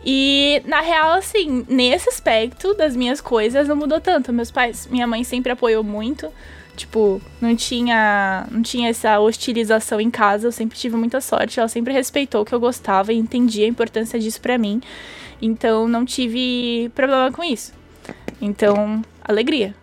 [0.06, 4.32] E, na real, assim, nesse aspecto das minhas coisas não mudou tanto.
[4.32, 6.32] Meus pais, minha mãe sempre apoiou muito.
[6.76, 10.48] Tipo, não tinha, não tinha essa hostilização em casa.
[10.48, 11.60] Eu sempre tive muita sorte.
[11.60, 14.80] Ela sempre respeitou o que eu gostava e entendia a importância disso pra mim.
[15.42, 17.74] Então, não tive problema com isso.
[18.40, 19.74] Então, alegria.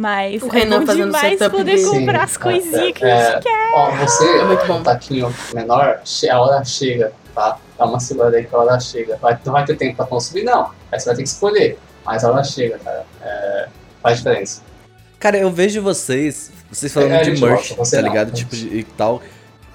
[0.00, 1.88] Mas O é Renan bom fazendo demais setup poder dele.
[1.90, 3.70] comprar as coisinhas que a é, gente quer.
[3.74, 4.78] Ó, você, É muito bom.
[4.78, 7.58] um taquinho menor, a hora chega, tá?
[7.76, 9.16] Dá uma segurada aí que a hora chega.
[9.16, 10.70] Vai, não vai ter tempo pra consumir, não.
[10.92, 11.78] Aí você vai ter que escolher.
[12.06, 13.04] Mas a hora chega, cara.
[13.20, 13.68] É,
[14.00, 14.62] faz diferença.
[15.18, 18.08] Cara, eu vejo vocês, vocês falando É, de merch, gosta, tá não.
[18.08, 18.30] ligado?
[18.32, 19.20] Tipo, de, e tal.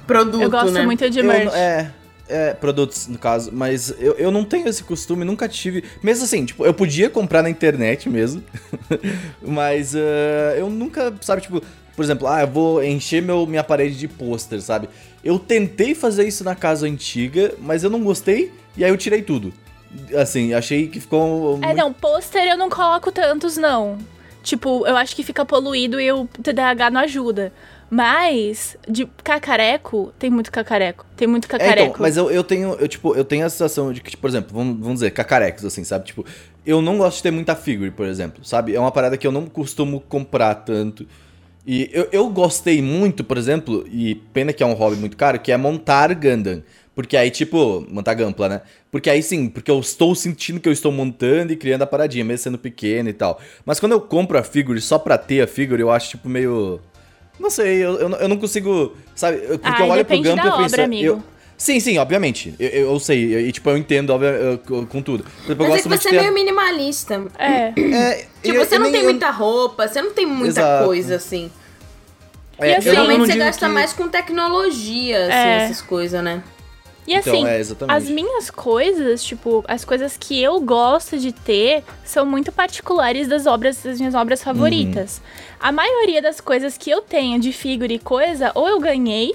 [0.07, 0.85] Produto, Eu gosto né?
[0.85, 1.45] muito de Eu merch.
[1.45, 1.91] não- é,
[2.33, 5.83] é, produtos, no caso, mas eu, eu não tenho esse costume, nunca tive.
[6.01, 8.43] Mesmo assim, tipo, eu podia comprar na internet mesmo,
[9.41, 11.61] mas eh, eu nunca, sabe, tipo,
[11.95, 14.89] por exemplo, ah, eu vou encher meu, minha parede de pôster, sabe?
[15.23, 19.21] Eu tentei fazer isso na casa antiga, mas eu não gostei, e aí eu tirei
[19.21, 19.53] tudo.
[20.19, 21.59] Assim, achei que ficou.
[21.61, 23.99] É, muito- não, pôster eu não coloco tantos, não.
[24.41, 27.53] Tipo, eu acho que fica poluído e o TDAH não ajuda.
[27.93, 31.05] Mas, de cacareco, tem muito cacareco.
[31.15, 31.89] Tem muito É, cacareco.
[31.89, 34.29] então, mas eu, eu tenho, eu, tipo, eu tenho a sensação de que, tipo, por
[34.29, 36.05] exemplo, vamos, vamos dizer, cacarecos, assim, sabe?
[36.05, 36.25] Tipo,
[36.65, 38.73] eu não gosto de ter muita figure, por exemplo, sabe?
[38.73, 41.05] É uma parada que eu não costumo comprar tanto.
[41.67, 45.39] E eu, eu gostei muito, por exemplo, e pena que é um hobby muito caro,
[45.39, 46.63] que é montar Gundam.
[46.95, 48.61] Porque aí, tipo, montar Gampla, né?
[48.91, 52.25] Porque aí sim, porque eu estou sentindo que eu estou montando e criando a paradinha,
[52.25, 53.39] mesmo sendo pequeno e tal.
[53.65, 56.79] Mas quando eu compro a figure só pra ter a figure, eu acho, tipo, meio.
[57.39, 58.95] Não sei, eu, eu, não- eu não consigo.
[59.15, 59.37] Sabe?
[59.39, 60.65] Porque Ah, eu olho pro da e eu penso.
[60.65, 61.05] obra, amigo.
[61.05, 61.23] eu-
[61.55, 62.53] Sim, sim, obviamente.
[62.59, 63.47] Eu, eu, eu sei.
[63.47, 64.29] E, tipo, eu entendo, óbvio,
[64.87, 65.23] com- tudo.
[65.45, 67.23] Exemplo, eu Mas é que muito você é meio minimalista.
[67.37, 67.73] É.
[67.79, 70.85] É, Tipo, eu- você eu não tem eu- muita roupa, você não tem muita Exato.
[70.85, 71.49] coisa assim.
[72.59, 75.63] é, E eu assim, Geralmente você gasta que- mais com tecnologia, assim, É.
[75.65, 76.43] essas coisas, né?
[77.05, 77.97] E Então, assim, é, exatamente.
[77.97, 83.45] as minhas coisas, tipo, as coisas que eu gosto de ter são muito particulares das
[83.45, 85.21] obras, das minhas obras favoritas.
[85.63, 89.33] A maioria das coisas que eu tenho de figure e coisa, ou eu ganhei,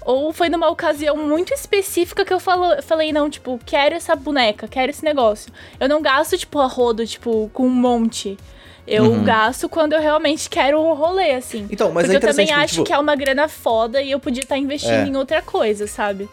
[0.00, 4.68] ou foi numa ocasião muito específica que eu falo, falei, não, tipo, quero essa boneca,
[4.68, 5.52] quero esse negócio.
[5.80, 8.38] Eu não gasto, tipo, a rodo, tipo, com um monte.
[8.86, 9.24] Eu Uhum.
[9.24, 11.66] gasto quando eu realmente quero um rolê, assim.
[11.68, 14.12] Então, mas Porque é eu também porque, acho tipo, que é uma grana foda e
[14.12, 15.08] eu podia estar investindo É.
[15.08, 16.28] em outra coisa, sabe?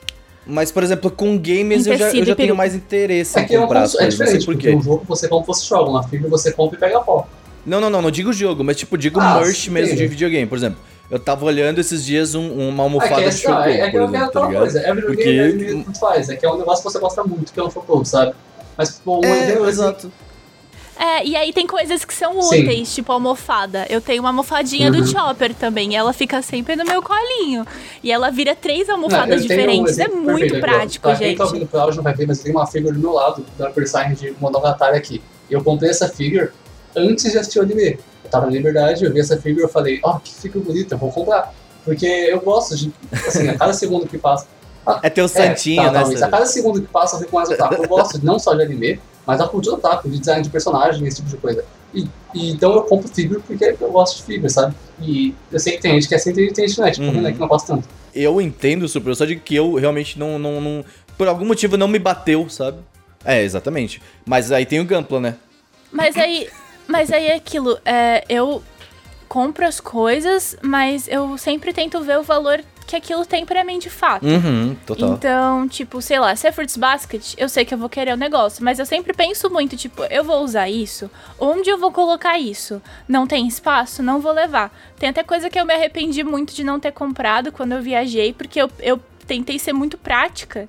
[0.45, 3.55] Mas, por exemplo, com games eu já, eu já tenho mais interesse É em que
[3.55, 6.03] é, um comprar é sei diferente, por porque um jogo você compra você joga, uma
[6.03, 7.25] figura você compra e pega pó.
[7.65, 9.95] Não, não, não, não digo jogo, mas tipo, digo Ah, merch mesmo sim.
[9.95, 10.45] de videogame.
[10.47, 13.59] Por exemplo, eu tava olhando esses dias um- uma É almofada que de é, Chocobo,
[13.59, 14.79] não, é, é que por exemplo, tá aquela coisa.
[14.79, 16.29] É videogame, Porque- é videogame, tanto faz.
[16.29, 18.33] É que é um negócio que você gosta muito, que é um chocobo, sabe?
[18.77, 20.11] Mas, pô, um É, exemplo, assim, exato.
[20.99, 22.61] É, e aí tem coisas que são Sim.
[22.63, 23.85] úteis, tipo almofada.
[23.89, 25.07] Eu tenho uma almofadinha do Uhum.
[25.07, 27.65] Chopper também, e ela fica sempre no meu colinho.
[28.03, 29.99] E ela vira três Não, almofadas eu tenho um diferentes.
[29.99, 31.37] É muito perfeito prático, Pra quem gente.
[31.37, 33.69] tá ouvindo pro áudio não vai ver, mas tenho uma figura do meu lado, da
[33.69, 35.21] Upper de Monogatari aqui.
[35.49, 36.49] Eu comprei essa figure
[36.95, 37.97] antes de assistir o anime.
[38.23, 40.95] Eu tava na Liberdade, eu vi essa figure e eu falei, ó, que figura bonita,
[40.95, 41.53] eu vou comprar.
[41.85, 42.91] Porque eu gosto de,
[43.27, 44.47] assim, a cada segundo que passa...
[45.01, 45.99] É teu santinho, tá, né?
[45.99, 46.21] talvez.
[46.21, 47.75] A cada segundo que passa eu fico mais otaku.
[47.75, 51.17] Eu gosto não só de anime, mas da cultura otaku, de design de personagem, esse
[51.17, 51.63] tipo de coisa.
[51.93, 54.75] E, e então eu compro figure porque eu gosto de figure, sabe?
[55.01, 57.05] E eu sei que tem gente que é assim, tem gente que não é, tipo,
[57.05, 57.21] Uhum.
[57.21, 57.87] né, que não gosta tanto.
[58.13, 60.85] Eu entendo super, eu só digo que eu realmente não, não, não-
[61.17, 62.79] Por algum motivo não me bateu, sabe?
[63.23, 64.01] É, exatamente.
[64.25, 65.35] Mas aí tem o Gampla, né?
[65.91, 66.49] Mas aí,
[66.87, 68.63] mas aí é aquilo, é, eu
[69.27, 73.79] compro as coisas, mas eu sempre tento ver o valor que aquilo tem pra mim
[73.79, 74.25] de fato.
[74.25, 75.13] Uhum, total.
[75.13, 78.17] Então, tipo, sei lá, se é Fruits Basket, eu sei que eu vou querer o
[78.17, 81.09] negócio, mas eu sempre penso muito, tipo, eu vou usar isso?
[81.39, 82.81] Onde eu vou colocar isso?
[83.07, 84.03] Não tem espaço?
[84.03, 84.71] Não vou levar.
[84.99, 88.33] Tem até coisa que eu me arrependi muito de não ter comprado quando eu viajei,
[88.33, 90.67] porque eu, eu tentei ser muito prática.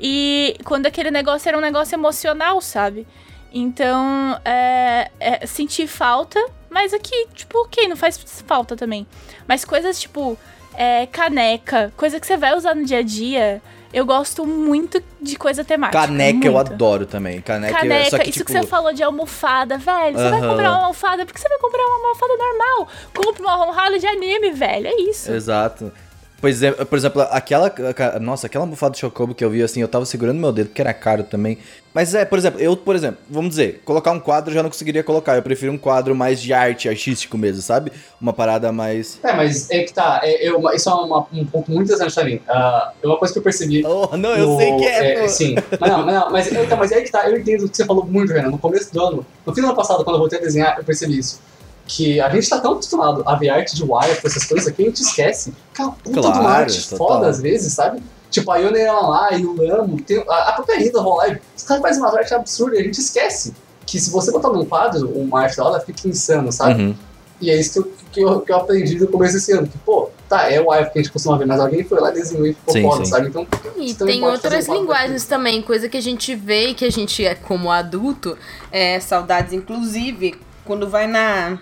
[0.00, 3.06] E quando aquele negócio era um negócio emocional, sabe?
[3.52, 9.06] Então, é, é, senti falta, mas aqui, tipo, ok, não faz falta também.
[9.46, 10.38] Mas coisas tipo
[10.74, 15.36] é, caneca, coisa que você vai usar no dia a dia, eu gosto muito de
[15.36, 15.98] coisa temática.
[15.98, 16.72] Caneca eu muito.
[16.72, 17.40] adoro também.
[17.40, 20.16] Caneca, Caneca, só que, isso tipo, que você falou de almofada, velho.
[20.16, 22.88] Você vai comprar uma almofada, por que você vai comprar uma almofada normal?
[23.14, 24.86] Compre uma almofada de anime, velho.
[24.88, 25.32] É isso.
[25.32, 25.90] Exato.
[26.40, 27.72] Pois é, por exemplo, aquela.
[28.20, 30.80] Nossa, aquela almofada de Chocobo que eu vi assim, eu tava segurando meu dedo porque
[30.80, 31.58] era caro também.
[31.92, 34.70] Mas é, por exemplo, eu, por exemplo, vamos dizer, colocar um quadro eu já não
[34.70, 35.34] conseguiria colocar.
[35.34, 37.90] Eu prefiro um quadro mais de arte, artístico mesmo, sabe?
[38.20, 39.18] Uma parada mais.
[39.24, 40.20] É, mas é que tá.
[40.22, 42.40] É, eu, isso é uma- um ponto muito interessante pra mim.
[42.48, 43.84] Ah, é uma coisa que eu percebi.
[43.84, 45.28] Oh, não, eu no- sei que é, pô.
[45.28, 45.54] Sim.
[45.80, 47.28] Mas não, mas não, mas, então, mas é que tá.
[47.28, 48.50] Eu entendo o que você falou muito, Renan.
[48.50, 50.84] No começo do ano, no fim do ano passado, quando eu voltei a desenhar, eu
[50.84, 51.40] percebi isso.
[51.88, 54.82] Que a gente tá tão acostumado a ver arte de wire, com essas coisas aqui,
[54.82, 55.52] a gente esquece.
[55.74, 57.08] Que é uma puta de uma Claro, arte total.
[57.08, 58.00] foda às vezes, sabe?
[58.30, 61.82] Tipo, a Yone lá e o Lamo, tem, a, a própria Rita Rolai, os caras
[61.82, 63.54] fazem uma arte absurda e a gente esquece.
[63.86, 66.82] Que se você botar num quadro uma arte dela, ela fica insano, sabe?
[66.82, 66.94] Uhum.
[67.40, 69.66] E é isso que eu, que, eu, que eu aprendi no começo desse ano.
[69.66, 72.10] Que, pô, tá, é o wire que a gente costuma ver, mas alguém foi lá,
[72.10, 73.10] desenhou e ficou Sim, foda, sim.
[73.10, 73.28] sabe?
[73.28, 73.46] Então,
[73.78, 76.90] E também tem outras um linguagens também, coisa que a gente vê e que a
[76.90, 78.36] gente, é como adulto,
[78.70, 80.34] é, saudades, inclusive,
[80.66, 81.58] quando vai na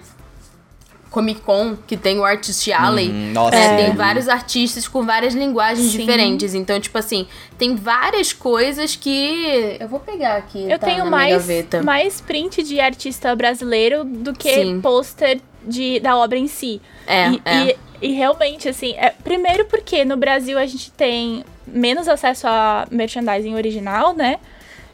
[1.11, 5.35] Comic Con, que tem o Artist Alley, Hum, nossa, é, tem vários artistas com várias
[5.35, 5.99] linguagens Sim.
[5.99, 6.55] diferentes.
[6.55, 9.77] Então, tipo assim, tem várias coisas que.
[9.81, 10.71] Eu vou pegar aqui.
[10.71, 11.47] Eu tá, tenho mais,
[11.85, 16.81] mais print de artista brasileiro do que pôster de, da obra em si.
[17.07, 17.65] É, e, é.
[17.71, 22.87] e- e realmente, assim, é, primeiro porque no Brasil a gente tem menos acesso a
[22.91, 24.39] merchandising original, né?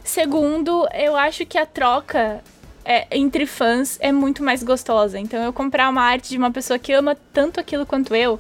[0.04, 2.42] Segundo, eu acho que a troca
[2.84, 5.18] é, entre fãs é muito mais gostosa.
[5.18, 8.38] Então, eu comprar uma arte de uma pessoa que ama tanto aquilo quanto eu.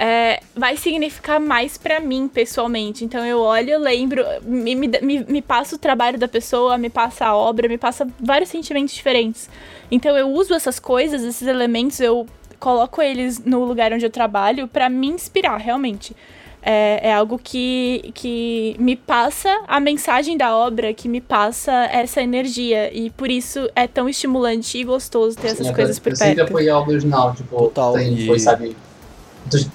[0.00, 3.04] é, vai significar mais pra mim, pessoalmente.
[3.04, 4.88] Então eu olho, lembro, me, me,
[5.28, 9.50] me, passa o trabalho da pessoa, me passa a obra, me passa vários sentimentos diferentes.
[9.90, 12.26] Então eu uso essas coisas, esses elementos, eu
[12.58, 16.16] coloco eles no lugar onde eu trabalho pra me inspirar, realmente.
[16.62, 22.20] É, é algo que, que me passa a mensagem da obra, que me passa essa
[22.22, 22.92] energia.
[22.94, 26.34] E por isso é tão estimulante e gostoso ter essas Sim, coisas por eu sempre
[26.36, 26.48] perto.
[26.50, 28.76] apoiei a obra original, tipo, Total, tem, e- foi, sabe?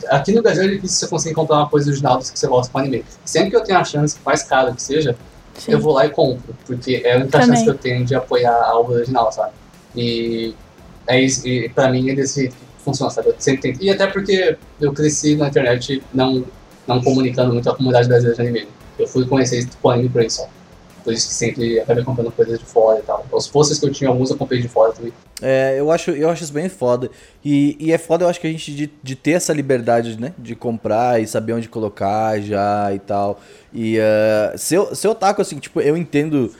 [0.09, 2.77] Aqui no Brasil é difícil você conseguir comprar uma coisa original que você gosta com
[2.79, 3.03] anime.
[3.25, 5.17] Sempre que eu tenho a chance, por mais caro que seja,
[5.55, 5.71] Sim.
[5.71, 6.55] eu vou lá e compro.
[6.67, 7.47] Porque é a única Também.
[7.47, 9.53] chance que eu tenho de apoiar a obra original, sabe?
[9.95, 10.53] E
[11.07, 13.29] é isso, e pra mim é desse jeito que funciona, sabe?
[13.29, 13.83] Eu sempre tento.
[13.83, 16.45] E até porque eu cresci na internet não,
[16.87, 18.67] não comunicando muito a comunidade brasileira de anime.
[18.97, 20.47] Eu fui conhecer o anime por aí só.
[21.03, 23.23] Por isso que sempre acabei comprando coisas de fora e tal.
[23.31, 25.13] Os posters que eu tinha, alguns eu comprei de fora também.
[25.39, 27.11] É, eu acho, eu acho isso bem foda.
[27.43, 30.33] E, e é foda, eu acho que a gente de, de ter essa liberdade, né?
[30.35, 33.39] De comprar e saber onde colocar já e tal.
[33.71, 36.51] E uh, seu, seu taco, assim, tipo, eu entendo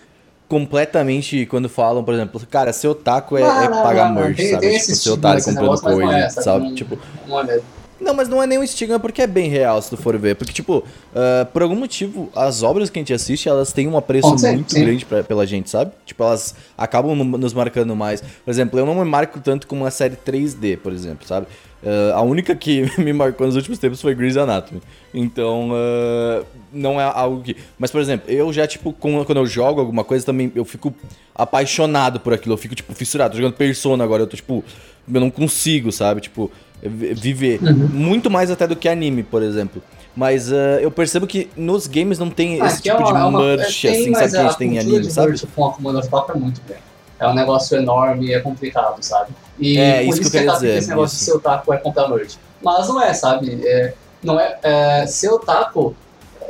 [0.48, 4.38] completamente quando falam, por exemplo, cara, seu taco é, Não, é não, pagar não, merch,
[4.38, 4.68] Tem- sabe?
[4.70, 6.44] tem tipo, seu mas não coisa, sabe?
[6.44, 6.66] sabe?
[6.66, 7.64] Não- Tipo, Não é mesmo.
[8.00, 10.36] Não, mas não é nenhum estigma porque é bem real, se tu for ver.
[10.36, 10.84] Porque, tipo,
[11.16, 14.74] ah, por algum motivo, as obras que a gente assiste, elas têm um apreço muito
[14.74, 14.82] sim.
[14.84, 15.92] grande pra, pela gente, sabe?
[16.06, 18.22] Tipo, elas acabam no- nos marcando mais.
[18.22, 21.48] Por exemplo, eu não me marco tanto com uma série 3D, por exemplo, sabe?
[21.86, 24.82] Ah, a única que me marcou nos últimos tempos foi Grey's Anatomy.
[25.14, 26.44] Então, ah,
[26.76, 27.56] não é algo que...
[27.80, 30.94] Mas, por exemplo, eu já, tipo, quando eu jogo alguma coisa, também eu fico
[31.34, 32.54] apaixonado por aquilo.
[32.54, 33.32] Eu fico, tipo, fissurado.
[33.32, 34.64] Tô jogando Persona agora, eu tô, tipo...
[35.12, 36.22] Eu não consigo, sabe?
[36.22, 37.60] Tipo, vi- viver.
[37.62, 39.82] Muito mais até do que anime, por exemplo.
[40.16, 43.12] Mas ah, eu percebo que nos games não tem Ah, esse que tipo é de
[43.12, 44.30] uma- é uma- merch, é, assim, sabe?
[44.32, 45.40] Que a gente tem em anime, de sabe?
[45.56, 46.78] com a Commander Top é muito bem.
[47.20, 49.32] É um negócio enorme é complicado, sabe?
[49.60, 51.26] E É, por isso que eu que queria que dizer, esse negócio isso.
[51.26, 52.36] de seu taco é comprar merch.
[52.64, 53.60] Mas não é, sabe?
[53.64, 55.96] É, não é, é, seu taco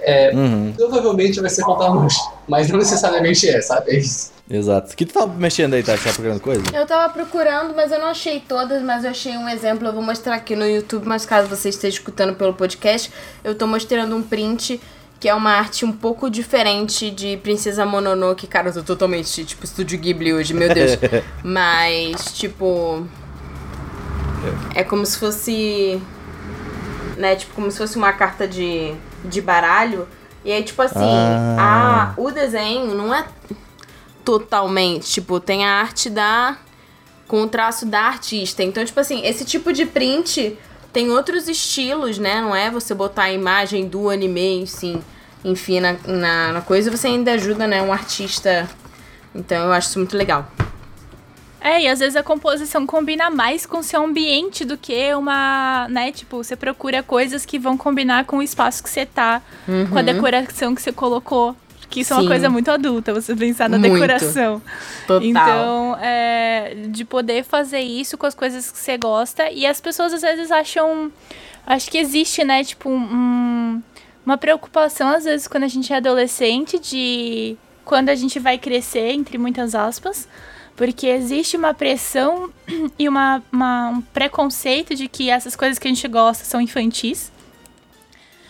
[0.06, 2.16] é, Uhum, provavelmente vai ser comprar merch.
[2.48, 3.92] Mas não necessariamente é, sabe?
[3.92, 4.32] É isso.
[4.50, 4.94] exato.
[4.94, 5.98] O que tu tá mexendo aí, tá?
[5.98, 6.64] Você tá procurando coisa?
[6.74, 9.88] Eu tava procurando, mas eu não achei todas, mas eu achei um exemplo.
[9.88, 13.12] Eu vou mostrar aqui no YouTube, mas caso você esteja escutando pelo podcast,
[13.44, 14.80] eu tô mostrando um print
[15.20, 18.46] que é uma arte um pouco diferente de Princesa Mononoke.
[18.46, 20.92] Cara, eu tô totalmente, tipo, Estúdio Ghibli hoje, meu Deus.
[21.44, 23.08] mas, tipo...
[24.76, 26.00] É como se fosse...
[27.18, 28.94] Né, tipo, como se fosse uma carta de,
[29.26, 30.08] de baralho.
[30.44, 31.00] E aí, tipo assim,
[31.58, 32.14] Ah.
[32.18, 33.26] a, o desenho não é
[34.24, 35.10] totalmente.
[35.12, 36.58] Tipo, tem a arte da.
[37.28, 38.62] com o traço da artista.
[38.64, 40.56] Então, tipo assim, esse tipo de print
[40.94, 42.40] tem outros estilos, né?
[42.40, 45.02] Não é você botar a imagem do anime, assim,
[45.44, 48.70] enfim, na, na, na coisa, você ainda ajuda, né, um artista.
[49.34, 50.48] Então eu acho isso muito legal.
[51.68, 55.88] É, e às vezes a composição combina mais com o seu ambiente do que uma,
[55.90, 59.42] né, tipo, você procura coisas que vão combinar com o espaço que você tá,
[59.92, 61.56] com a decoração que você colocou.
[61.90, 62.28] Que isso é uma Sim.
[62.28, 63.94] coisa muito adulta, você pensar na Muito.
[63.94, 64.62] decoração.
[65.08, 65.24] Total.
[65.24, 69.50] Então, é, de poder fazer isso com as coisas que você gosta.
[69.52, 71.12] E as pessoas às vezes acham.
[71.66, 73.82] Acho que existe, né, tipo, um-
[74.26, 79.12] uma preocupação, às vezes, quando a gente é adolescente, de quando a gente vai crescer,
[79.12, 80.28] entre muitas aspas.
[80.76, 82.50] Porque existe uma pressão
[83.00, 87.32] e uma, uma- um preconceito de que essas coisas que a gente gosta são infantis.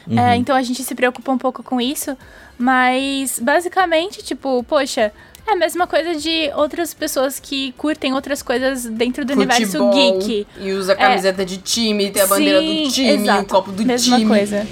[0.10, 2.16] É, então a gente se preocupa um pouco com isso.
[2.58, 5.12] Mas basicamente, tipo, poxa,
[5.48, 10.20] é a mesma coisa de outras pessoas que curtem outras coisas dentro do universo Futebol,
[10.20, 10.48] geek.
[10.62, 13.42] E usa a camiseta de time, tem a bandeira Sim, do time, exato.
[13.44, 14.30] o copo do mesma time.
[14.30, 14.68] coisa.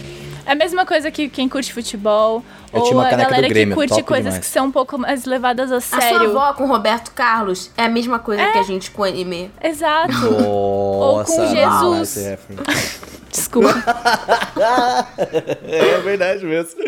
[0.45, 2.43] É a mesma coisa que quem curte futebol.
[2.73, 4.45] Eu ou tinha uma a caneca do galera Grêmio, que curte top coisas demais.
[4.45, 6.29] que são um pouco mais levadas a A sua sério.
[6.31, 9.51] avó com Roberto Carlos é a mesma coisa que a gente com anime.
[9.61, 10.11] Exato.
[10.13, 11.47] Nossa, com não,
[12.01, 12.15] Jesus.
[12.25, 12.99] reference.
[13.29, 13.69] Desculpa.
[15.67, 16.79] É verdade mesmo.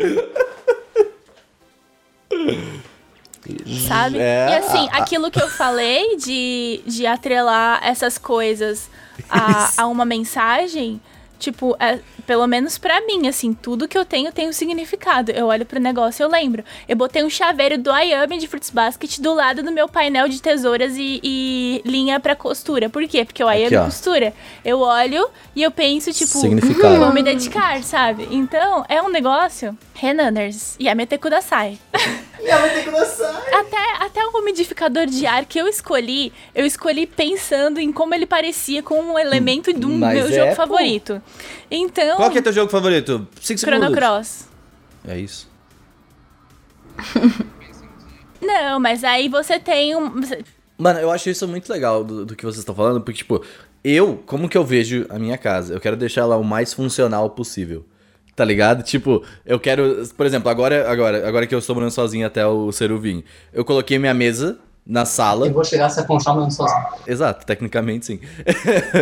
[3.87, 4.17] sabe?
[4.19, 8.89] É, e assim, aquilo que eu falei de, de atrelar essas coisas
[9.29, 10.99] a, a uma mensagem,
[11.39, 15.31] tipo, é, pelo menos pra mim, assim, tudo que eu tenho tem um significado.
[15.31, 16.63] Eu olho pro negócio e eu lembro.
[16.87, 20.41] Eu botei um chaveiro do Ayami de Fruits Basket do lado do meu painel de
[20.41, 22.89] tesouras e, e linha pra costura.
[22.89, 23.25] Por quê?
[23.25, 23.85] Porque o Ayami ó.
[23.85, 24.33] costura.
[24.63, 26.97] Eu olho e eu penso, tipo, Significado.
[26.97, 28.27] vou me dedicar, sabe?
[28.31, 29.77] Então, é um negócio.
[29.93, 30.75] Renaners.
[30.79, 30.95] E a
[32.83, 33.53] Kudasai.
[33.53, 38.25] Até, até o umidificador de ar que eu escolhi, eu escolhi pensando em como ele
[38.25, 40.55] parecia com um elemento do Mas meu é, jogo pô.
[40.55, 41.21] favorito.
[41.69, 43.27] Então, Qual que é teu jogo favorito?
[43.41, 43.99] Cinco Chrono segundos.
[43.99, 44.47] Cross.
[45.07, 45.49] É isso.
[48.41, 50.21] Não, mas aí você tem um.
[50.77, 53.43] Mano, eu acho isso muito legal do, do que vocês estão falando, porque, tipo,
[53.83, 55.73] eu, como que eu vejo a minha casa?
[55.73, 57.85] Eu quero deixar ela o mais funcional possível.
[58.35, 58.83] Tá ligado?
[58.83, 60.03] Tipo, eu quero.
[60.17, 63.63] Por exemplo, agora, agora, agora que eu estou morando sozinho até o Ceru vir, eu
[63.63, 65.47] coloquei minha mesa na sala.
[65.47, 66.85] Eu vou chegar a se aconchar mesmo sozinho.
[67.07, 68.19] Exato, tecnicamente sim.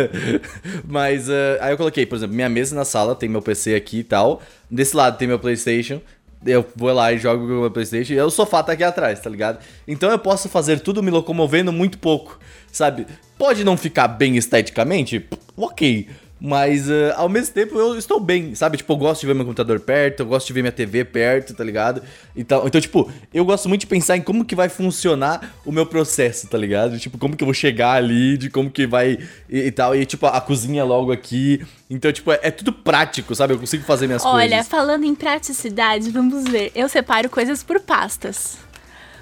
[0.86, 3.98] Mas eh, aí eu coloquei, por exemplo, minha mesa na sala, tem meu PC aqui
[3.98, 4.40] e tal.
[4.70, 6.00] Desse lado tem meu PlayStation.
[6.46, 8.12] Eu vou lá e jogo com o meu PlayStation.
[8.12, 9.58] E o sofá tá aqui atrás, tá ligado?
[9.88, 12.38] Então eu posso fazer tudo me locomovendo muito pouco,
[12.70, 13.06] sabe?
[13.36, 15.26] Pode não ficar bem esteticamente?
[15.56, 16.08] Ok.
[16.46, 18.76] Mas eh, ao mesmo tempo eu estou bem, sabe?
[18.76, 21.54] Tipo, eu gosto de ver meu computador perto, eu gosto de ver minha TV perto,
[21.54, 22.02] tá ligado?
[22.36, 25.86] Então, então, tipo, eu gosto muito de pensar em como que vai funcionar o meu
[25.86, 26.98] processo, tá ligado?
[26.98, 29.96] Tipo, como que eu vou chegar ali, de como que vai e, e tal.
[29.96, 31.64] E, tipo, a cozinha é logo aqui.
[31.88, 33.54] Então, tipo, é, é tudo prático, sabe?
[33.54, 34.68] Eu consigo fazer minhas Olha, coisas.
[34.68, 36.70] falando em praticidade, vamos ver.
[36.74, 38.58] Eu separo coisas por pastas.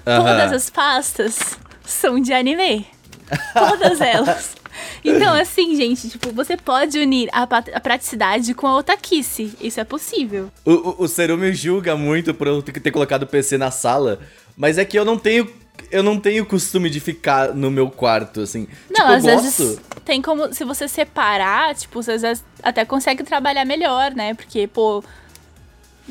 [0.05, 0.25] Aham.
[0.25, 2.85] Todas as pastas são de anime.
[3.55, 4.62] Todas elas.
[5.03, 9.53] Então, assim, gente, tipo, você pode unir a, a praticidade com a otaquice.
[9.61, 10.49] Isso é possível.
[10.65, 13.71] O, o, o Seru me julga muito por eu ter ter colocado o PC na
[13.71, 14.19] sala,
[14.57, 15.49] mas é que eu não tenho.
[15.91, 18.67] Eu não tenho costume de ficar no meu quarto, assim.
[18.89, 19.41] Não, tipo, às gosto.
[19.41, 24.33] vezes tem como, se você separar, tipo, você às vezes até consegue trabalhar melhor, né?
[24.33, 25.03] Porque, pô,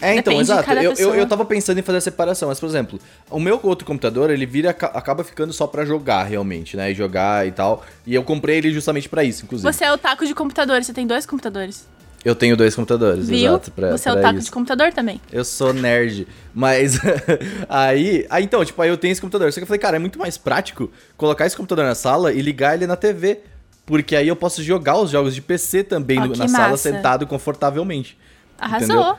[0.01, 0.71] É, então, Depende de exato.
[0.73, 1.17] Eu, eu, pessoa.
[1.17, 2.99] eu tava pensando em fazer a separação, mas, por exemplo,
[3.31, 6.91] o meu outro computador, ele vira, aca- acaba ficando só pra jogar, realmente, né?
[6.91, 7.85] E jogar e tal.
[8.07, 9.71] E eu comprei ele justamente pra isso, inclusive.
[9.71, 11.87] você é o taco de computador, você tem dois computadores.
[12.25, 13.49] Eu tenho dois computadores, Viu?
[13.51, 13.71] exato.
[13.73, 14.47] Pra, você é o pra taco isso.
[14.47, 15.21] de computador também.
[15.33, 16.27] Eu sou nerd.
[16.55, 16.99] Mas
[17.69, 19.53] aí, aí então, tipo, aí eu tenho esse computador.
[19.53, 22.41] Só que eu falei, cara, é muito mais prático colocar esse computador na sala e
[22.41, 23.41] ligar ele na TV.
[23.85, 26.91] Porque aí eu posso jogar os jogos de PC também Ó, no- na sala, massa.
[26.93, 28.17] sentado confortavelmente.
[28.59, 28.87] Arrasou.
[28.97, 29.17] Entendeu?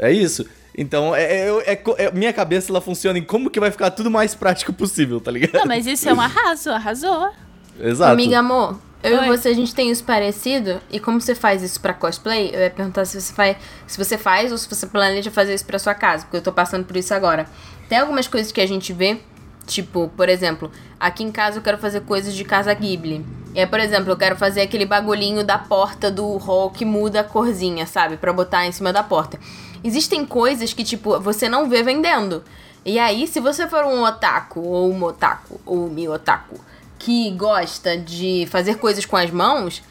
[0.00, 0.46] É isso.
[0.76, 4.10] Então, é, é- é é- minha cabeça ela funciona em como que vai ficar tudo
[4.10, 5.52] mais prático possível, tá ligado?
[5.54, 7.30] Não, mas isso é um arraso, arrasou.
[7.78, 8.12] Exato.
[8.12, 9.26] Amiga, amor, eu Oi.
[9.26, 10.80] e você, a gente tem isso parecido.
[10.90, 14.16] E como você faz isso pra cosplay, eu ia perguntar se você faz, se você
[14.16, 16.96] faz ou se você planeja fazer isso pra sua casa, porque eu tô passando por
[16.96, 17.46] isso agora.
[17.88, 19.18] Tem algumas coisas que a gente vê,
[19.66, 23.24] tipo, por exemplo, aqui em casa eu quero fazer coisas de casa Ghibli.
[23.54, 27.20] E aí, por exemplo, eu quero fazer aquele bagulhinho da porta do hall que muda
[27.20, 28.16] a corzinha, sabe?
[28.16, 29.38] Pra botar em cima da porta.
[29.82, 32.42] Existem coisas que, tipo, você não vê vendendo.
[32.84, 36.58] E aí, se você for um otaku, ou um otaku, ou um otaku,
[36.98, 39.82] que gosta de fazer coisas com as mãos,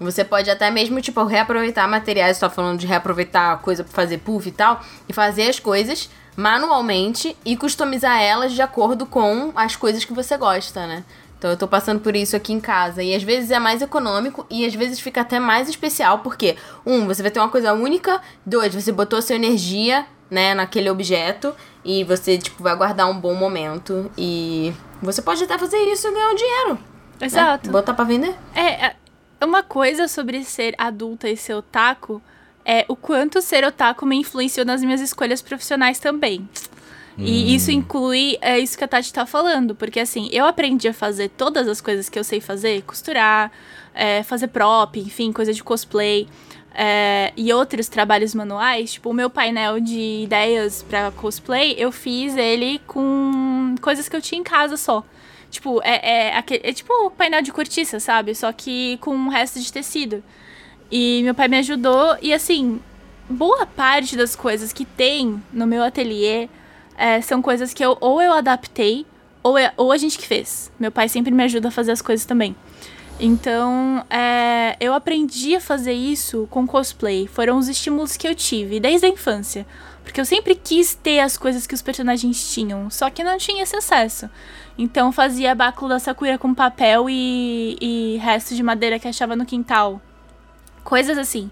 [0.00, 4.48] você pode até mesmo, tipo, reaproveitar materiais, tá falando de reaproveitar coisa pra fazer puff
[4.48, 10.04] e tal, e fazer as coisas manualmente e customizar elas de acordo com as coisas
[10.04, 11.04] que você gosta, né?
[11.38, 13.02] Então eu tô passando por isso aqui em casa.
[13.02, 17.06] E às vezes é mais econômico e às vezes fica até mais especial, porque, um,
[17.06, 22.04] você vai ter uma coisa única, dois, você botou sua energia, né, naquele objeto e
[22.04, 24.10] você, tipo, vai guardar um bom momento.
[24.18, 26.74] E você pode até fazer isso e ganhar um dinheiro.
[26.74, 27.26] né?
[27.26, 27.70] Exato.
[27.70, 28.34] Botar pra vender.
[28.54, 28.96] É, é,
[29.42, 32.20] uma coisa sobre ser adulta e ser otaku
[32.64, 36.46] é o quanto ser otaku me influenciou nas minhas escolhas profissionais também.
[37.18, 40.94] E isso inclui é isso que a Tati tá falando, porque assim, eu aprendi a
[40.94, 43.50] fazer todas as coisas que eu sei fazer, costurar,
[43.94, 46.28] é, fazer prop, enfim, coisa de cosplay.
[46.80, 52.36] é, e outros trabalhos manuais, tipo o meu painel de ideias pra cosplay, eu fiz
[52.36, 55.02] ele com coisas que eu tinha em casa só.
[55.50, 58.32] Tipo, é, é, aque- é tipo o painel de cortiça, sabe?
[58.34, 60.22] Só que com um resto de tecido.
[60.90, 62.80] E meu pai me ajudou, e assim,
[63.28, 66.48] boa parte das coisas que tem no meu ateliê
[66.98, 69.06] é, são coisas que eu ou eu adaptei,
[69.42, 70.70] ou, é- ou a gente que fez.
[70.78, 72.54] Meu pai sempre me ajuda a fazer as coisas também.
[73.20, 77.26] Então, é, eu aprendi a fazer isso com cosplay.
[77.26, 79.66] Foram os estímulos que eu tive desde a infância.
[80.04, 83.62] Porque eu sempre quis ter as coisas que os personagens tinham, só que não tinha
[83.62, 84.30] esse acesso.
[84.78, 89.44] Então, fazia báculo da Sakura com papel e, e resto de madeira que achava no
[89.44, 90.00] quintal.
[90.82, 91.50] Coisas assim.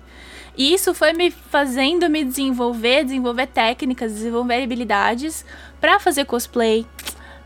[0.57, 5.45] E isso foi me fazendo me desenvolver, desenvolver técnicas, desenvolver habilidades
[5.81, 6.87] pra fazer cosplay.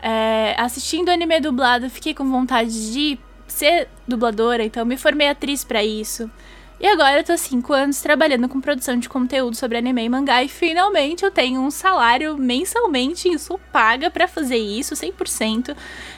[0.01, 5.83] É, assistindo anime dublado, fiquei com vontade de ser dubladora, então me formei atriz pra
[5.83, 6.31] isso.
[6.79, 10.09] E agora eu tô há 5 anos trabalhando com produção de conteúdo sobre anime e
[10.09, 15.75] mangá e finalmente eu tenho um salário mensalmente, isso paga pra fazer isso 100%.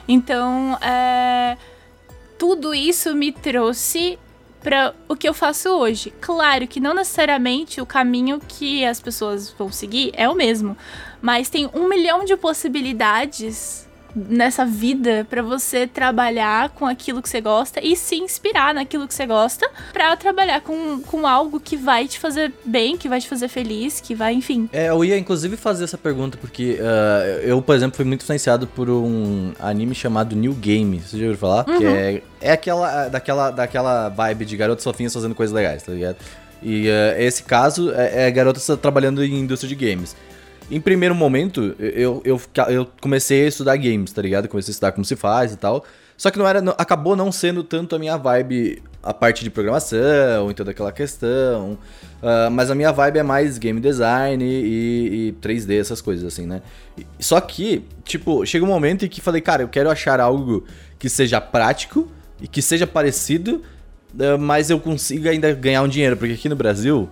[0.08, 1.58] Então, é,
[2.40, 4.18] tudo isso me trouxe
[4.64, 6.14] para o que eu faço hoje.
[6.22, 10.78] Claro que não necessariamente o caminho que as pessoas vão seguir é o mesmo,
[11.22, 17.42] mas tem um milhão de possibilidades nessa vida para você trabalhar com aquilo que você
[17.42, 22.08] gosta e se inspirar naquilo que você gosta para trabalhar com, com algo que vai
[22.08, 24.70] te fazer bem, que vai te fazer feliz, que vai, enfim.
[24.72, 28.68] É, eu ia inclusive fazer essa pergunta porque ah, eu, por exemplo, fui muito influenciado
[28.68, 31.00] por um anime chamado New Game.
[31.00, 31.64] Você já ouviu falar?
[31.66, 36.18] Que é, é aquela, daquela, daquela vibe de garotas fofinhas fazendo coisas legais, tá ligado?
[36.62, 40.16] E ah, esse caso é, é garotas trabalhando em indústria de games.
[40.72, 44.48] Em primeiro momento, eu, eu, eu comecei a estudar games, tá ligado?
[44.48, 45.84] Comecei a estudar como se faz e tal.
[46.18, 49.50] Só que não era, não- acabou não sendo tanto a minha vibe, a parte de
[49.50, 51.78] programação e toda aquela questão.
[52.22, 56.46] Ah, mas a minha vibe é mais game design e, e 3D, essas coisas assim,
[56.46, 56.62] né?
[57.20, 60.64] Só que, tipo, chega um momento em que falei, cara, eu quero achar algo
[60.98, 62.08] que seja prático
[62.42, 63.62] e que seja parecido,
[64.18, 67.10] ah, mas eu consiga ainda ganhar um dinheiro, porque aqui no Brasil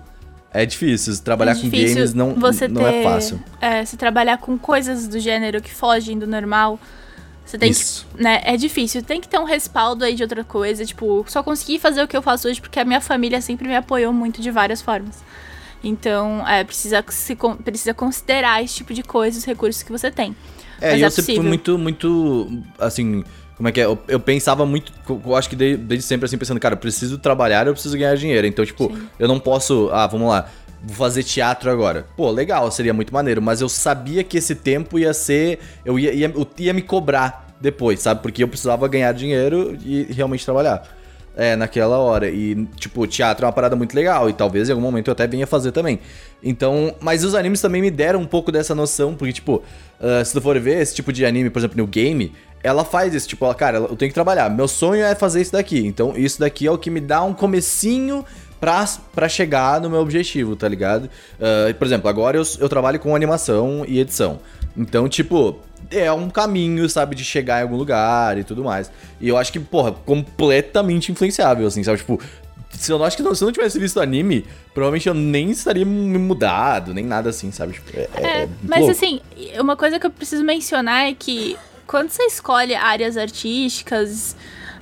[0.53, 1.17] é difícil.
[1.19, 3.43] Trabalhar é com difícil games não, você não é ter- fácil.
[3.59, 6.79] É, se trabalhar com coisas do gênero que fogem do normal.
[7.45, 8.07] Você tem Isso.
[8.15, 8.23] que.
[8.23, 9.01] Né, é difícil.
[9.01, 10.85] Tem que ter um respaldo aí de outra coisa.
[10.85, 13.75] Tipo, só consegui fazer o que eu faço hoje porque a minha família sempre me
[13.75, 15.23] apoiou muito de várias formas.
[15.83, 20.35] Então, é, precisa, se, precisa considerar esse tipo de coisa, os recursos que você tem.
[20.79, 23.23] É, Mas e eu é sempre fui muito, muito, assim,
[23.61, 23.85] como é que é?
[23.85, 27.19] Eu, eu pensava muito, eu acho que desde, desde sempre, assim, pensando, cara, eu preciso
[27.19, 28.47] trabalhar, eu preciso ganhar dinheiro.
[28.47, 30.49] Então, tipo, eu não posso, ah, vamos lá,
[30.83, 32.07] vou fazer teatro agora.
[32.17, 36.11] Pô, legal, seria muito maneiro, mas eu sabia que esse tempo ia ser, eu ia,
[36.11, 38.23] ia, eu ia me cobrar depois, sabe?
[38.23, 40.97] Porque eu precisava ganhar dinheiro e realmente trabalhar.
[41.33, 42.29] É, naquela hora.
[42.29, 44.29] E, tipo, teatro é uma parada muito legal.
[44.29, 45.97] E talvez em algum momento eu até venha fazer também.
[46.43, 49.15] Então, mas os animes também me deram um pouco dessa noção.
[49.15, 49.63] Porque, tipo,
[50.01, 52.33] ah, se tu for ver esse tipo de anime, por exemplo, no game,
[52.63, 53.27] ela faz isso.
[53.27, 54.49] Tipo, ela, cara, eu tenho que trabalhar.
[54.49, 55.85] Meu sonho é fazer isso daqui.
[55.85, 58.25] Então, isso daqui é o que me dá um comecinho
[58.59, 61.09] pra, pra chegar no meu objetivo, tá ligado?
[61.39, 64.39] Ah, por exemplo, agora eu, eu trabalho com animação e edição.
[64.77, 65.59] Então, tipo,
[65.89, 68.91] é um caminho, sabe, de chegar em algum lugar e tudo mais.
[69.19, 71.97] E eu acho que, porra, completamente influenciável, assim, sabe?
[71.97, 72.21] Tipo,
[72.69, 75.51] se eu não acho que não, se eu não tivesse visto anime, provavelmente eu nem
[75.51, 77.73] estaria me mudado, nem nada assim, sabe?
[77.73, 78.91] Tipo, é, é, É, mas louco.
[78.91, 79.19] assim,
[79.59, 81.57] uma coisa que eu preciso mencionar é que
[81.91, 84.33] quando você escolhe áreas artísticas,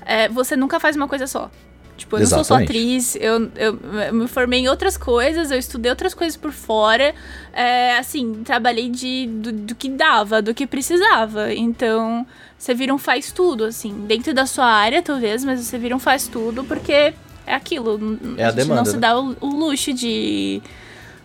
[0.06, 1.50] é, você nunca faz uma coisa só.
[1.98, 2.70] Tipo, eu não sou só Exatamente.
[2.70, 7.14] atriz, eu, eu, eu me formei em outras coisas, eu estudei outras coisas por fora.
[7.52, 11.52] É, assim, trabalhei de, do, do que dava, do que precisava.
[11.52, 12.26] Então,
[12.58, 14.06] você vira um faz tudo, assim.
[14.08, 18.00] Dentro da sua área, talvez, mas você vira um faz tudo porque é aquilo.
[18.38, 19.00] É a não demanda, se né?
[19.00, 20.62] dá o, o luxo de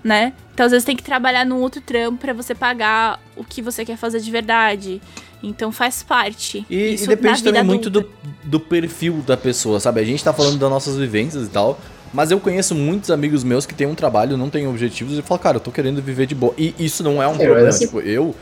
[0.04, 0.34] né?
[0.52, 3.84] Então, às vezes, tem que trabalhar num outro trampo pra você pagar o que você
[3.84, 5.00] quer fazer de verdade.
[5.46, 6.64] Então, faz parte.
[6.70, 8.08] E, e depende vida também muito do,
[8.44, 10.00] do perfil da pessoa, sabe?
[10.00, 11.78] A gente tá falando das nossas vivências e tal,
[12.12, 15.42] mas eu conheço muitos amigos meus que têm um trabalho, não têm objetivos e falam,
[15.42, 16.54] cara, eu tô querendo viver de boa.
[16.56, 17.60] E isso não é um É, problema.
[17.66, 18.34] mas assim- Tipo, eu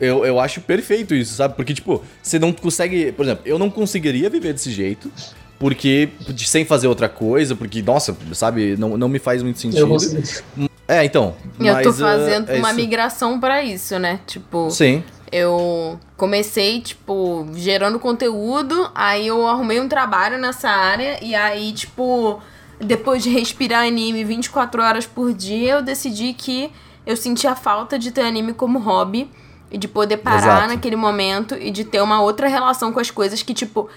[0.00, 1.54] Eu, eu acho perfeito isso, sabe?
[1.54, 3.12] Porque, tipo, você não consegue.
[3.12, 5.12] Por exemplo, eu não conseguiria viver desse jeito.
[5.58, 6.08] Porque.
[6.26, 9.80] de- Sem fazer outra coisa, porque, nossa, sabe, não, não me faz muito sentido.
[9.92, 10.68] Eu.
[10.88, 11.34] É, então.
[11.60, 12.76] Eu tô mas, ah, fazendo é uma isso.
[12.80, 14.20] migração pra isso, né?
[14.26, 15.04] Tipo, Sim.
[15.32, 22.40] Eu comecei, tipo, gerando conteúdo, aí eu arrumei um trabalho nessa área, e aí, tipo,
[22.80, 26.72] depois de respirar anime 24 horas por dia, eu decidi que
[27.06, 29.30] eu sentia falta de ter anime como hobby
[29.70, 30.68] e de poder parar Exato.
[30.68, 33.88] naquele momento e de ter uma outra relação com as coisas que, tipo,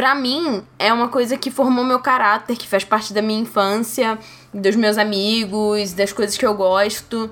[0.00, 4.18] Pra mim, é uma coisa que formou meu caráter, que faz parte da minha infância,
[4.50, 7.30] dos meus amigos, das coisas que eu gosto.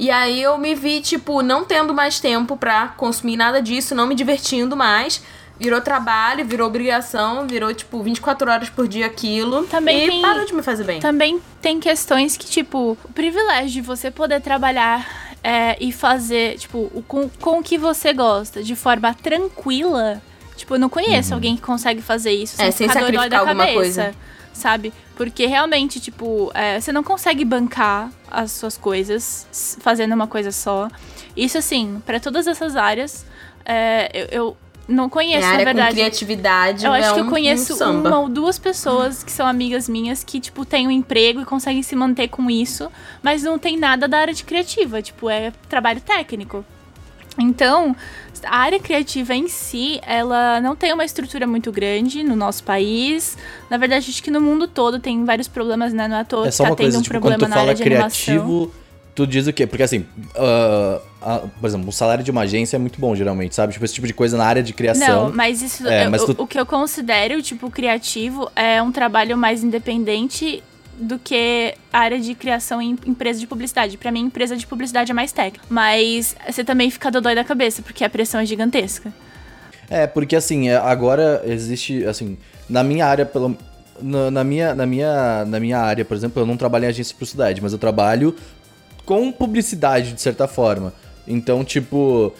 [0.00, 4.06] E aí eu me vi, tipo, não tendo mais tempo pra consumir nada disso, não
[4.06, 5.22] me divertindo mais.
[5.58, 9.64] Virou trabalho, virou obrigação, virou, tipo, 24 horas por dia aquilo.
[9.66, 11.00] Também e tem- parou de me fazer bem.
[11.00, 15.06] Também tem questões que, tipo, o privilégio de você poder trabalhar
[15.44, 20.20] é, e fazer, tipo, o- com, com o que você gosta, de forma tranquila.
[20.56, 24.14] Tipo, eu não conheço alguém que consegue fazer isso É, sem sacrificar alguma coisa.
[24.52, 24.92] Sabe?
[25.16, 30.88] Porque realmente, tipo, é, você não consegue bancar as suas coisas fazendo uma coisa só.
[31.36, 33.24] Isso, assim, pra todas essas áreas,
[33.64, 34.56] é, eu, eu
[34.90, 35.94] não conheço, na área com verdade.
[35.94, 36.84] criatividade.
[36.84, 40.24] Eu acho é que eu conheço um uma ou duas pessoas que são amigas minhas
[40.24, 42.90] que, tipo, têm um emprego e conseguem se manter com isso,
[43.22, 46.64] mas não tem nada da área de criativa, tipo, é trabalho técnico.
[47.40, 47.94] Então,
[48.44, 53.36] a área criativa em si, ela não tem uma estrutura muito grande no nosso país.
[53.68, 56.06] Na verdade, acho que no mundo todo tem vários problemas, né?
[56.08, 57.48] Não é à toa É só tá uma tendo coisa, um tipo, problema quando tu
[57.48, 58.24] na fala área de animação.
[58.24, 58.72] criativo,
[59.14, 59.66] tu diz o quê?
[59.66, 63.54] Porque assim, ah, ah, por exemplo, o salário de uma agência é muito bom, geralmente,
[63.54, 63.72] sabe?
[63.72, 65.28] Tipo, esse tipo de coisa na área de criação.
[65.28, 65.86] Não, mas isso.
[65.86, 69.62] É, eu- mas o- tu- O que eu considero, tipo, criativo é um trabalho mais
[69.62, 70.62] independente
[71.00, 73.96] do que a área de criação em empresa de publicidade.
[73.96, 75.64] Pra mim, empresa de publicidade é mais técnica.
[75.68, 79.12] Mas você também fica dodói da cabeça, porque a pressão é gigantesca.
[79.88, 82.38] É, porque assim, é, agora existe, assim,
[82.68, 83.56] na minha área, pelo,
[84.00, 87.10] na, na minha, na, minha, na minha área, por exemplo, eu não trabalho em agência
[87.12, 88.36] de publicidade, mas eu trabalho
[89.04, 90.92] com publicidade, de certa forma.
[91.26, 92.32] Então, tipo,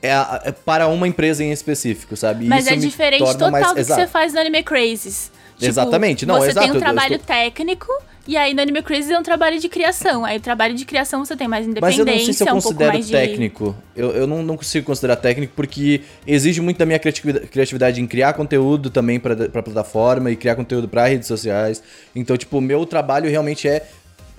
[0.00, 0.10] é,
[0.44, 2.46] é para uma empresa em específico, sabe?
[2.46, 4.00] Mas isso é diferente total mais- do que Exato.
[4.00, 5.30] você faz no Anime Crazes.
[5.56, 7.90] Tipo, Exatamente, não, Você exato, tem um trabalho estou- técnico,
[8.26, 10.24] e aí no Anime Crazes é um trabalho de criação.
[10.24, 12.46] Aí o trabalho de criação você tem mais Mas independência, eu não sei se eu
[12.46, 13.12] um pouco considero mais de...
[13.12, 13.76] técnico.
[13.94, 18.32] Eu, eu não, não consigo considerar técnico porque exige muito da minha criatividade, em criar
[18.32, 21.82] conteúdo também pra, pra plataforma e criar conteúdo pra redes sociais.
[22.16, 23.86] Então, tipo, o meu trabalho realmente é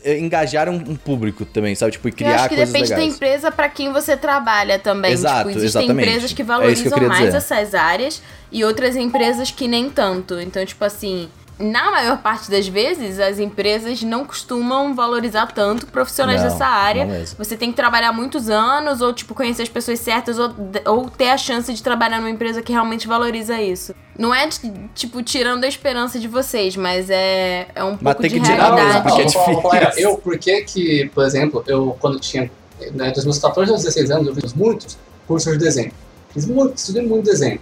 [0.06, 1.94] engajar um, um público também, sabe?
[1.94, 3.10] Tipo, e Eu criar acho que coisas depende legais.
[3.10, 5.12] da empresa pra quem você trabalha também.
[5.14, 6.08] Exato, tipo, existem exatamente.
[6.08, 7.38] empresas que É que eu valorizam queria mais dizer.
[7.38, 10.40] essas áreas e outras empresas que nem tanto.
[10.40, 11.28] Então, tipo assim,
[11.58, 17.26] na maior parte das vezes, as empresas não costumam valorizar tanto profissionais Não, dessa área.
[17.38, 20.54] Você tem que trabalhar muitos anos, ou, tipo, conhecer as pessoas certas, ou,
[20.86, 23.96] ou ter a chance de trabalhar numa empresa que realmente valoriza isso.
[24.18, 24.50] Não é,
[24.94, 28.70] tipo, tirando a esperança de vocês, mas é, é um pouco tem de que tirar
[28.70, 29.08] Não, mesmo, realidade.
[29.08, 30.10] porque é difícil.
[30.10, 32.52] Eu, por que que, por exemplo, eu quando tinha,
[32.92, 34.98] né, dos meus 14 aos 16 anos, eu fiz muitos
[35.28, 35.92] cursos de desenho.
[36.34, 37.60] Fiz muito, estudei muito desenho.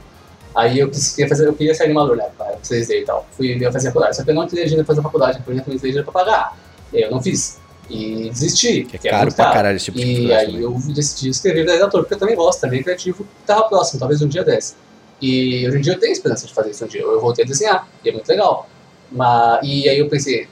[0.56, 3.28] Aí eu queria fazer, eu queria ser animador, né, pra 3D e tal.
[3.32, 5.56] Fui eu fazer faculdade, só que eu não tinha dinheiro pra fazer faculdade, porque eu
[5.56, 6.58] não tinha dinheiro pra pagar.
[6.91, 7.60] E aí eu não fiz.
[7.89, 10.62] E desisti, Que é que caro pra caralho esse tipo de E aí também.
[10.62, 14.28] eu decidi escrever redator, porque eu também gosto, também é criativo, tava próximo, talvez um
[14.28, 14.76] dia desse.
[15.22, 17.01] E hoje em dia eu tenho esperança de fazer isso um dia.
[17.01, 18.70] Eu voltei a desenhar, e é muito legal.
[19.12, 20.47] Mas, e aí eu pensei,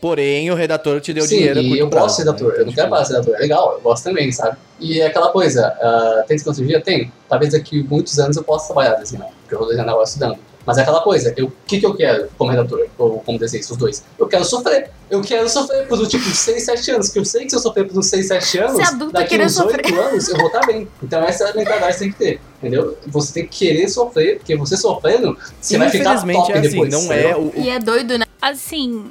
[0.00, 2.30] Porém, o redator te deu Sim, dinheiro e eu prazo, gosto de né?
[2.32, 4.56] redator, eu Então, não quero parar de redator, é legal, eu gosto também, sabe?
[4.80, 6.80] E é aquela coisa, ah, tem tecnologia?
[6.80, 7.12] Tem.
[7.28, 10.38] Talvez daqui muitos anos eu possa trabalhar desenhando, porque eu vou desenhar agora estudando.
[10.64, 13.72] Mas é aquela coisa, eu- o que, que eu quero como redator, ou como desenhista,
[13.72, 14.04] os dois?
[14.18, 14.90] Eu quero sofrer.
[15.10, 17.86] Eu quero sofrer por tipo 6, 7 anos, que eu sei que se eu sofrer
[17.88, 19.98] por uns 6, 7 anos, adulto é daqui uns 8 sofrer.
[19.98, 20.86] anos eu vou estar bem.
[21.02, 22.96] Então essa é a mentalidade que você tem que ter, entendeu?
[23.08, 26.90] Você tem que querer sofrer, porque você sofrendo, você vai ficar top é assim, depois.
[26.92, 28.24] não é o, o- E é doido, né?
[28.40, 29.10] assim,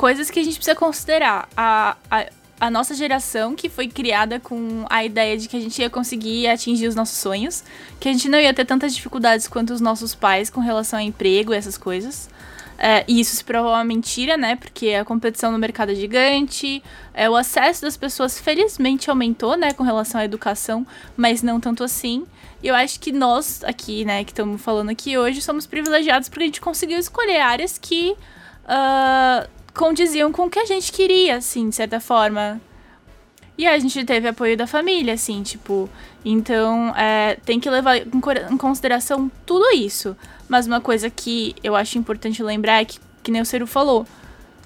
[0.00, 1.46] coisas que a gente precisa considerar.
[1.54, 2.26] A, a,
[2.58, 6.46] a nossa geração, que foi criada com a ideia de que a gente ia conseguir
[6.48, 7.62] atingir os nossos sonhos,
[8.00, 11.02] que a gente não ia ter tantas dificuldades quanto os nossos pais com relação a
[11.02, 12.30] emprego e essas coisas.
[12.78, 14.56] É, e isso se provou uma mentira, né?
[14.56, 16.82] Porque a competição no mercado é gigante,
[17.12, 21.84] é, o acesso das pessoas felizmente aumentou, né, com relação à educação, mas não tanto
[21.84, 22.24] assim.
[22.62, 26.44] E eu acho que nós aqui, né, que estamos falando aqui hoje, somos privilegiados porque
[26.44, 28.16] a gente conseguiu escolher áreas que
[28.72, 29.46] ah,
[29.80, 32.60] condiziam com o que a gente queria, assim, de certa forma.
[33.56, 35.88] E a gente teve apoio da família, assim, tipo.
[36.22, 40.14] Então, é, tem que levar em consideração tudo isso.
[40.46, 44.06] Mas uma coisa que eu acho importante lembrar é que, que nem o Ciro falou,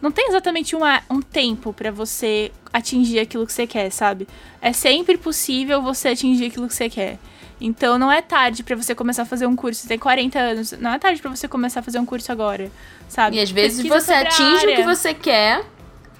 [0.03, 4.27] não tem exatamente uma, um tempo pra você atingir aquilo que você quer, sabe?
[4.61, 7.21] É sempre possível você atingir aquilo que você quer.
[7.61, 9.81] Então não é tarde pra você começar a fazer um curso.
[9.83, 12.71] Você tem 40 anos, não é tarde pra você começar a fazer um curso agora,
[13.09, 13.37] sabe?
[13.37, 15.65] E às vezes Pesquisa você atinge o que você quer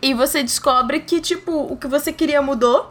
[0.01, 2.89] e você descobre que, tipo, o que você queria mudou.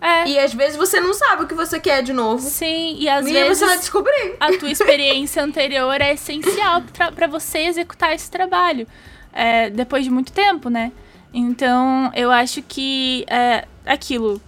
[0.00, 0.28] É.
[0.28, 2.46] E às vezes você não sabe o que você quer de novo.
[2.46, 4.36] Sim, e às e vezes você vai descobrir.
[4.38, 8.86] a tua experiência anterior é essencial pra pra você executar esse trabalho.
[9.32, 10.92] é, depois de muito tempo, né?
[11.32, 14.40] Então, eu acho que é aquilo.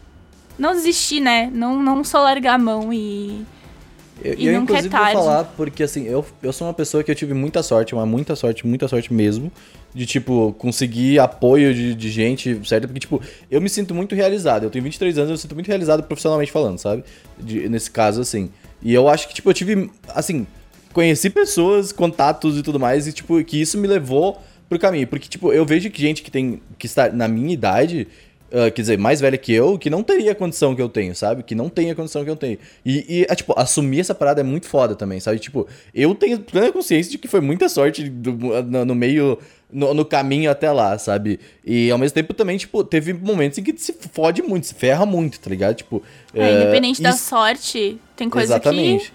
[0.59, 1.51] Não desistir, né?
[1.53, 3.45] Não, não só largar a mão e.
[4.25, 5.13] Eu, E eu nunca é inclusive vou tarde.
[5.19, 8.35] falar porque assim, eu, eu sou uma pessoa que eu tive muita sorte, uma muita
[8.35, 9.53] sorte, muita sorte mesmo,
[9.95, 12.87] de tipo, conseguir apoio de, de gente, certo?
[12.87, 14.63] Porque, tipo, eu me sinto muito realizado.
[14.65, 17.05] Eu tenho 23 anos, eu me sinto muito realizado profissionalmente falando, sabe?
[17.39, 18.49] De- nesse caso, assim.
[18.83, 20.47] E eu acho que, tipo, eu tive, assim,
[20.95, 25.07] conheci pessoas, contatos e tudo mais, e, tipo, que isso me levou pro caminho.
[25.07, 28.09] Porque, tipo, eu vejo que gente que tem, que está na minha idade,
[28.53, 31.15] ah, quer dizer, mais velha que eu, que não teria a condição que eu tenho,
[31.15, 31.43] sabe?
[31.43, 32.59] Que não tem a condição que eu tenho.
[32.85, 35.39] E, e, ah, tipo, assumir essa parada é muito foda também, sabe?
[35.39, 38.33] Tipo, eu tenho plena consciência de que foi muita sorte do-
[38.63, 39.39] no, no meio,
[39.73, 41.41] no, no caminho até lá, sabe?
[41.65, 45.05] E ao mesmo tempo também, tipo, teve momentos em que se fode muito, se ferra
[45.05, 45.75] muito, tá ligado?
[45.75, 49.13] Tipo, É, eh, independente da sorte, tem coisa Exatamente.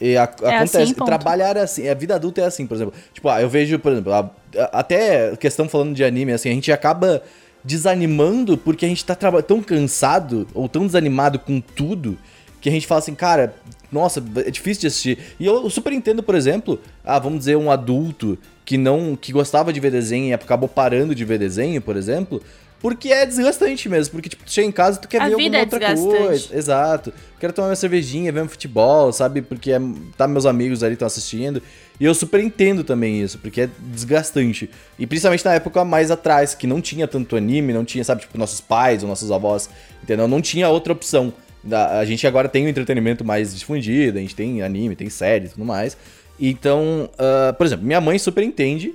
[0.00, 1.06] E a- acontece, assim, ponto.
[1.08, 2.94] trabalhar é assim, a vida adulta é assim, por exemplo.
[3.12, 6.52] Tipo, ah, eu vejo, por exemplo, a- a- até questão falando de anime, assim, a
[6.52, 7.20] gente acaba
[7.64, 12.18] desanimando porque a gente tá tão cansado ou tão desanimado com tudo
[12.60, 13.54] que a gente fala assim, cara,
[13.90, 15.18] nossa, é difícil de assistir.
[15.38, 19.72] E eu super entendo, por exemplo, ah, vamos dizer, um adulto que não que gostava
[19.72, 22.42] de ver desenho e acabou parando de ver desenho, por exemplo,
[22.80, 25.34] porque é desgastante mesmo, porque tipo, tu chega em casa e tu quer A ver
[25.34, 26.56] alguma é outra coisa.
[26.56, 27.12] Exato.
[27.40, 29.42] Quero tomar minha cervejinha, ver um futebol, sabe?
[29.42, 29.80] Porque é,
[30.16, 31.60] tá meus amigos ali estão assistindo.
[31.98, 34.70] E eu super entendo também isso, porque é desgastante.
[34.96, 38.38] E principalmente na época mais atrás, que não tinha tanto anime, não tinha, sabe, tipo,
[38.38, 39.68] nossos pais ou nossos avós,
[40.02, 40.28] entendeu?
[40.28, 41.32] Não tinha outra opção.
[41.70, 45.48] A gente agora tem um entretenimento mais difundido, a gente tem anime, tem série e
[45.48, 45.96] tudo mais.
[46.38, 48.94] Então, ah, por exemplo, minha mãe super entende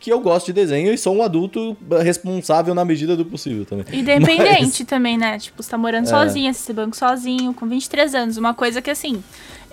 [0.00, 3.84] que eu gosto de desenho e sou um adulto responsável na medida do possível também.
[3.92, 5.38] Independente também, né?
[5.38, 6.08] Tipo, você tá morando É.
[6.10, 8.36] sozinha, você banco sozinho, com 23 anos.
[8.38, 9.22] Uma coisa que, assim,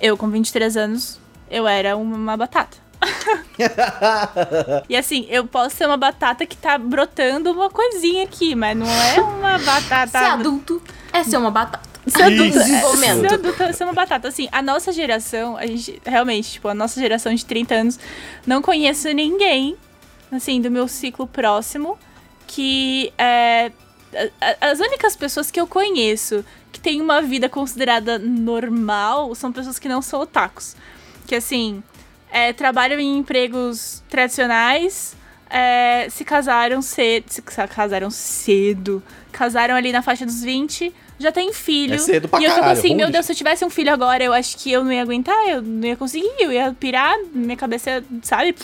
[0.02, 1.18] eu com 23 anos,
[1.50, 2.78] eu era uma batata.
[4.90, 8.88] e assim, eu posso ser uma batata que tá brotando uma coisinha aqui, mas não
[8.88, 10.20] é uma batata.
[10.20, 10.82] Ser adulto
[11.14, 11.88] é ser uma batata.
[12.08, 12.60] Ser adulto, Isso.
[12.60, 13.20] é, Desenvolvimento.
[13.30, 14.28] ser adulto é ser uma batata.
[14.28, 18.00] Assim, a nossa geração, a gente, realmente, tipo, a nossa geração de 30 anos,
[18.46, 19.76] não conheço ninguém,
[20.32, 21.98] assim, do meu ciclo próximo,
[22.46, 23.72] que é.
[24.62, 29.90] As únicas pessoas que eu conheço que têm uma vida considerada normal são pessoas que
[29.90, 30.76] não são otakus.
[31.26, 31.84] Que, assim,
[32.32, 35.16] é, trabalham em empregos tradicionais,
[35.50, 41.52] é, se casaram cedo, se casaram cedo, casaram ali na faixa dos 20, já tem
[41.54, 41.96] filho.
[41.96, 44.24] É cedo pra e eu tô assim, meu Deus, se eu tivesse um filho agora,
[44.24, 47.58] eu acho que eu não ia aguentar, eu não ia conseguir, eu ia pirar, minha
[47.58, 48.56] cabeça, sabe?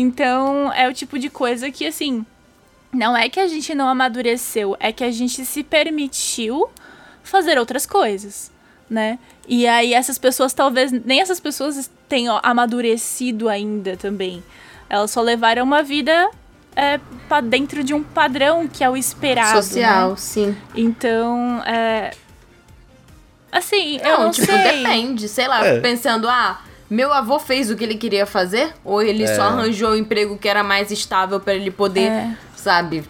[0.00, 2.24] Então, é o tipo de coisa que, assim,
[2.92, 6.68] não é que a gente não amadureceu, é que a gente se permitiu
[7.24, 8.52] fazer outras coisas,
[8.88, 9.18] né?
[9.48, 14.40] E aí essas pessoas talvez nem essas pessoas tenham amadurecido ainda também.
[14.88, 16.30] Elas só levaram uma vida
[16.76, 19.60] é, para dentro de um padrão que é o esperado.
[19.64, 20.16] Social, né?
[20.16, 20.56] sim.
[20.76, 22.12] Então, é.
[23.50, 24.58] Assim, eu Não, não tipo, sei.
[24.82, 25.28] depende.
[25.28, 25.80] Sei lá, É.
[25.80, 26.60] pensando, ah,
[26.90, 28.72] meu avô fez o que ele queria fazer?
[28.84, 29.34] Ou ele É.
[29.36, 32.36] só arranjou um emprego que era mais estável pra ele poder, É.
[32.56, 33.04] sabe,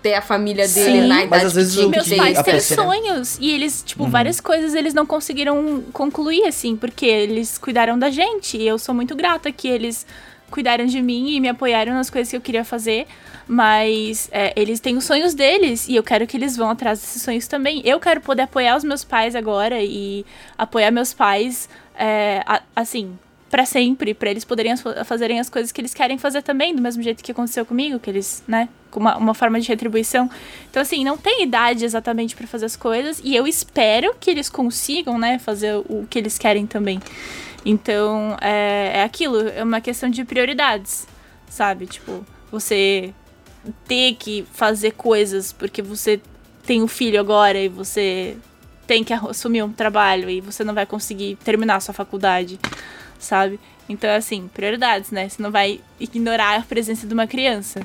[0.00, 1.06] ter a família dele Sim.
[1.08, 4.06] na Mas idade às vezes que tinha Meus que pais têm sonhos e eles, tipo,
[4.06, 8.94] várias coisas eles não conseguiram concluir, assim, porque eles cuidaram da gente e eu sou
[8.94, 10.06] muito grata que eles
[10.52, 13.06] cuidaram de mim e me apoiaram nas coisas que eu queria fazer,
[13.48, 17.22] mas é, eles têm os sonhos deles e eu quero que eles vão atrás desses
[17.22, 17.82] sonhos também.
[17.84, 20.24] Eu quero poder apoiar os meus pais agora e
[20.56, 23.18] apoiar meus pais, é, a- assim,
[23.50, 24.74] pra sempre, pra eles poderem
[25.04, 28.08] fazerem as coisas que eles querem fazer também, do mesmo jeito que aconteceu comigo, que
[28.08, 30.30] eles, né, com uma, uma forma de retribuição.
[30.70, 34.48] Então, assim, não tem idade exatamente pra fazer as coisas e eu espero que eles
[34.48, 36.98] consigam, né, fazer o que eles querem também.
[37.64, 41.06] Então, é, é aquilo, é uma questão de prioridades,
[41.48, 41.86] sabe?
[41.86, 43.12] Tipo, você
[43.86, 46.20] ter que fazer coisas porque você
[46.66, 48.36] tem um filho agora e você
[48.92, 52.60] tem que assumir um trabalho e você não vai conseguir terminar a sua faculdade,
[53.18, 53.58] sabe?
[53.88, 55.30] Então, assim, prioridades, né?
[55.30, 57.80] Você não vai ignorar a presença de uma criança.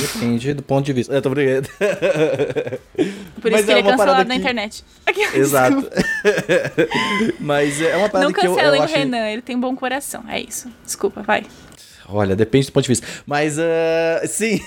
[0.00, 1.14] Depende do ponto de vista.
[1.14, 1.68] Eu tô brincando.
[3.40, 4.84] Por Mas isso que é ele é cancelado parada na que- internet.
[5.32, 5.88] Exato.
[7.38, 8.94] Mas é uma parada Não que eu, eu cancelem o acho...
[8.96, 10.24] Renan, ele tem bom coração.
[10.28, 10.68] É isso.
[10.84, 11.46] Desculpa, vai.
[12.08, 13.06] Olha, depende do ponto de vista.
[13.24, 13.62] Mas, uh,
[14.26, 14.60] sim,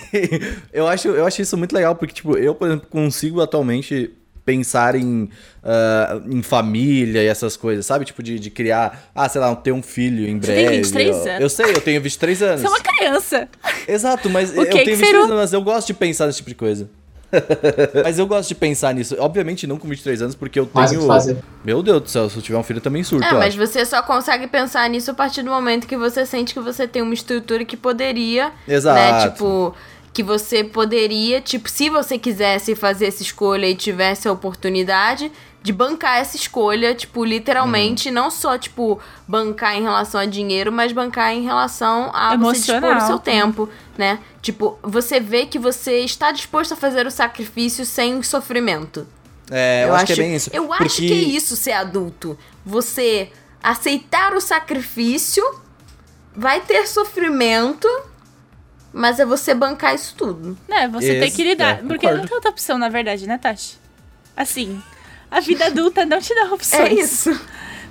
[0.71, 4.11] eu acho, eu acho isso muito legal, porque, tipo, eu, por exemplo, consigo atualmente
[4.47, 8.05] pensar em, uh, em família e essas coisas, sabe?
[8.05, 10.69] Tipo, de, de criar, ah, sei lá, ter um filho em Você breve.
[10.69, 11.41] tem 23 eu, anos?
[11.41, 12.61] Eu sei, eu tenho 23 anos.
[12.61, 13.49] Você é uma criança.
[13.85, 15.19] Exato, mas O eu tenho que 23 será?
[15.25, 16.89] anos, mas eu gosto de pensar nesse tipo de coisa.
[18.05, 19.17] mas eu gosto de pensar nisso.
[19.19, 21.37] Obviamente não com 23 anos, porque eu tenho.
[21.61, 23.25] Meu Deus do céu, se eu tiver um filho eu também surto.
[23.25, 26.61] É, mas você só consegue pensar nisso a partir do momento que você sente que
[26.61, 28.97] você tem uma estrutura que poderia, Exato.
[28.97, 29.75] né, tipo,
[30.17, 35.71] que você poderia, tipo, se você quisesse fazer essa escolha e tivesse a oportunidade de
[35.71, 37.25] bancar essa escolha, tipo, Uhum.
[37.27, 42.61] literalmente, não só, tipo, bancar em relação a dinheiro, mas bancar em relação a você
[42.61, 43.03] dispor Emocional.
[43.03, 44.17] o seu tempo, né?
[44.41, 49.07] Tipo, você vê que você está disposto a fazer o sacrifício sem sofrimento.
[49.51, 50.49] É, eu, acho, que é bem isso.
[50.51, 51.07] Eu acho porque...
[51.09, 52.35] que é isso ser adulto.
[52.65, 53.29] Você
[53.61, 55.43] aceitar o sacrifício,
[56.35, 57.87] vai ter sofrimento,
[58.93, 60.57] mas é você bancar isso tudo.
[60.67, 61.71] Né, você tem Esse- que lidar.
[61.71, 62.17] é, porque concordo.
[62.19, 63.77] não tem outra opção, na verdade, né, Tati?
[64.35, 64.81] Assim,
[65.29, 66.81] a vida adulta não te dá opções.
[66.89, 67.39] É isso.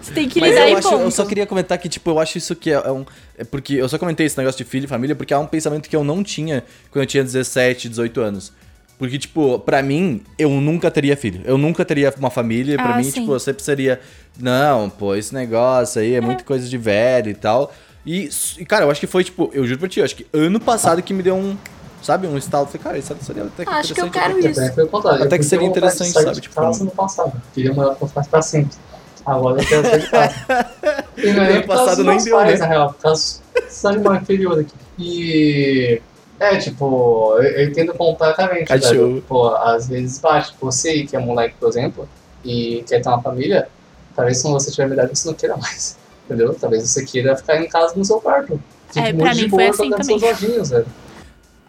[0.00, 1.02] Você tem que Mas lidar eu, e acho, ponto.
[1.02, 3.04] eu só queria comentar que, tipo, eu acho isso que é um.
[3.36, 5.88] É porque eu só comentei esse negócio de filho e família porque é um pensamento
[5.88, 8.52] que eu não tinha quando eu tinha 17, 18 anos.
[8.98, 11.42] Porque, tipo, pra mim, eu nunca teria filho.
[11.44, 12.76] Eu nunca teria uma família.
[12.76, 13.20] Pra Ah, mim, sim.
[13.20, 14.00] tipo, eu sempre seria.
[14.38, 17.74] Não, pô, esse negócio aí é, muito coisa de velho e tal.
[18.06, 20.26] E, e, cara, eu acho que foi, tipo, eu juro pra ti, eu acho que
[20.32, 21.56] ano passado que me deu um.
[22.02, 22.64] Sabe, um estalo.
[22.64, 24.34] Eu Falei, cara, isso seria até que Acho que eu interessante.
[24.36, 24.60] quero isso.
[24.60, 25.24] Até foi o contrário.
[25.24, 27.42] Até que Eu seria interessante, sabe, tipo, casa no passado.
[27.52, 28.76] Queria morar os pais pra sempre.
[29.24, 30.34] Agora eu quero sair de casa.
[31.16, 32.58] E não é nem No por causa passado dos nem deu, pais, né?
[32.58, 32.92] na real.
[32.92, 33.40] Por causa
[33.70, 34.74] só de uma inferior aqui.
[34.98, 36.00] E...
[36.38, 39.24] É, tipo, eu, eu entendo completamente, velho.
[39.26, 40.54] Pô, às vezes bate.
[40.60, 42.06] Você que é moleque, por exemplo,
[42.44, 43.68] e quer ter uma família,
[44.14, 45.96] talvez se você tiver idade você não queira mais.
[46.26, 46.54] Entendeu?
[46.54, 48.60] Talvez você queira ficar em casa no seu quarto.
[48.88, 50.18] Fique É, muito pra de mim boa foi assim também.
[50.18, 50.86] seus joguinhos, velho.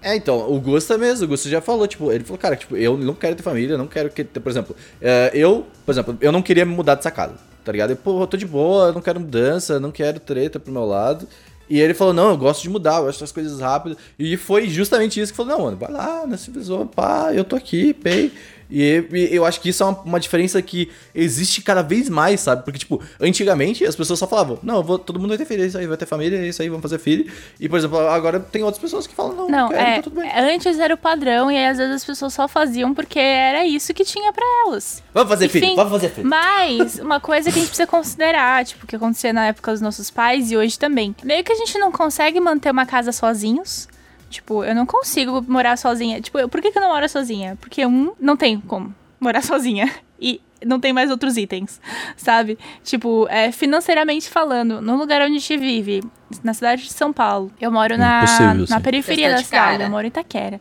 [0.02, 2.98] É, então, o Gusta mesmo, o Gusta já falou, tipo, ele falou, cara, tipo, eu
[2.98, 6.42] não quero ter família, não quero que, por exemplo, é, eu, por exemplo, eu não
[6.42, 7.34] queria me mudar dessa casa,
[7.66, 7.90] tá ligado?
[7.92, 10.86] Eu, pô, eu tô de boa, eu não quero mudança, não quero treta pro meu
[10.86, 11.28] lado.
[11.70, 13.98] E ele falou, não, eu gosto de mudar, eu gosto das coisas rápidas.
[14.18, 17.56] E foi justamente isso que falou, não, mano, vai lá, na civilizou, pá, eu tô
[17.56, 18.32] aqui, pei.
[18.70, 22.42] E, e eu acho que isso é uma, uma diferença que existe cada vez mais,
[22.42, 22.64] sabe?
[22.64, 25.68] Porque, tipo, antigamente as pessoas só falavam, não, vou, todo mundo vai ter filho, é
[25.68, 27.32] isso aí, vai ter família, é isso aí, vamos fazer filho.
[27.60, 30.20] E, por exemplo, agora tem outras pessoas que falam, não, Não, quero, é, tá tudo
[30.20, 30.30] bem.
[30.36, 33.94] antes era o padrão e aí às vezes as pessoas só faziam porque era isso
[33.94, 35.02] que tinha pra elas.
[35.14, 36.28] Vamos fazer filho, Enfim, vamos fazer filho.
[36.28, 40.10] Mas uma coisa que a gente precisa considerar, tipo, que acontecia na época dos nossos
[40.10, 41.16] pais e hoje também.
[41.24, 43.88] Meio que a gente não consegue manter uma casa sozinhos.
[44.30, 46.20] Tipo, eu não consigo morar sozinha.
[46.22, 47.58] Tipo, eu- por que, que eu não moro sozinha?
[47.62, 49.90] Porque um, não tem como morar sozinha.
[50.20, 51.80] E não tem mais outros itens,
[52.16, 52.58] sabe?
[52.84, 56.04] Tipo, é, financeiramente falando, no lugar onde a gente vive,
[56.44, 58.82] na cidade de São Paulo, eu moro na, Impossível, na sim.
[58.82, 59.84] periferia da cidade, cara.
[59.84, 60.60] eu moro em Itaquera.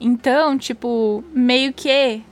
[0.00, 2.22] Então, tipo, meio que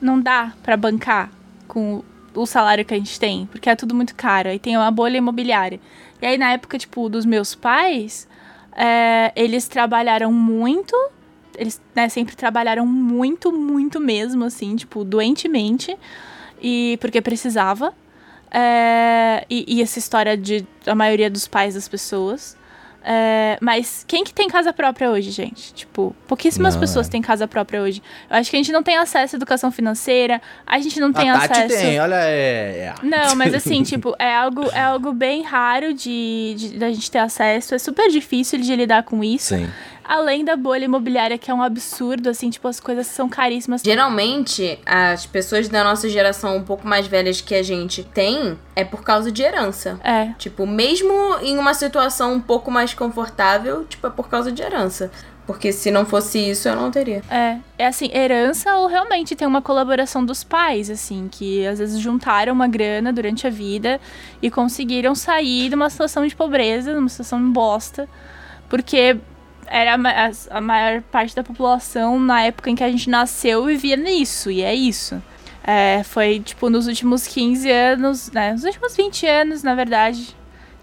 [0.00, 1.30] não dá pra bancar
[1.66, 2.02] com
[2.34, 4.48] o salário que a gente tem, porque é tudo muito caro.
[4.48, 5.80] Aí tem uma bolha imobiliária.
[6.22, 8.28] E aí, na época, tipo, dos meus pais,
[8.76, 10.94] é, eles trabalharam muito.
[11.56, 15.96] Eles né, sempre trabalharam muito, muito mesmo, assim, tipo, doentemente.
[16.60, 17.94] E porque precisava.
[18.50, 22.56] É, e, e essa história de a maioria dos pais das pessoas.
[23.08, 25.72] É, mas quem que tem casa própria hoje, gente?
[25.72, 27.10] Tipo, pouquíssimas Não, pessoas é.
[27.10, 28.02] têm casa própria hoje.
[28.28, 31.30] Eu acho que a gente não tem acesso à educação financeira, a gente não tem
[31.30, 31.84] a Tati acesso.
[31.84, 32.92] tem, olha, é...
[32.92, 32.94] é.
[33.04, 37.20] Não, mas assim, tipo, é algo, é algo bem raro de, de da gente ter
[37.20, 37.76] acesso.
[37.76, 39.54] É super difícil de lidar com isso.
[39.54, 39.70] Sim.
[40.08, 43.82] Além da bolha imobiliária, que é um absurdo, assim, tipo, as coisas são caríssimas.
[43.84, 48.84] Geralmente, as pessoas da nossa geração um pouco mais velhas que a gente tem é
[48.84, 49.98] por causa de herança.
[50.04, 50.32] É.
[50.38, 55.10] Tipo, mesmo em uma situação um pouco mais confortável, tipo, é por causa de herança.
[55.46, 57.22] Porque se não fosse isso, eu não teria.
[57.30, 62.00] É, é assim, herança ou realmente tem uma colaboração dos pais, assim, que às vezes
[62.00, 64.00] juntaram uma grana durante a vida
[64.42, 68.08] e conseguiram sair de uma situação de pobreza, de uma situação bosta,
[68.68, 69.16] porque
[69.68, 73.96] era a, a maior parte da população na época em que a gente nasceu vivia
[73.96, 75.22] nisso, e é isso.
[75.64, 80.34] É, foi, tipo, nos últimos 15 anos, né, nos últimos 20 anos, na verdade,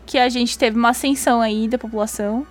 [0.06, 2.46] que a gente teve uma ascensão aí da população.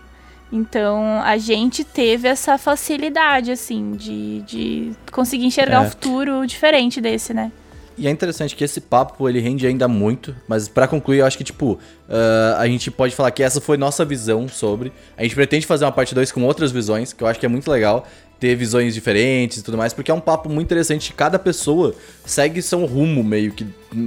[0.51, 5.87] Então, a gente teve essa facilidade, assim, de, de conseguir enxergar É.
[5.87, 7.51] um futuro diferente desse, né?
[7.97, 11.37] E é interessante que esse papo, ele rende ainda muito, mas pra concluir, eu acho
[11.37, 11.79] que, tipo,
[12.09, 14.93] ah, a gente pode falar que essa foi nossa visão sobre.
[15.17, 17.49] A gente pretende fazer uma parte 2 com outras visões, que eu acho que é
[17.49, 18.07] muito legal.
[18.39, 21.13] ter visões diferentes e tudo mais, porque é um papo muito interessante.
[21.13, 23.65] Cada pessoa segue seu rumo, meio que.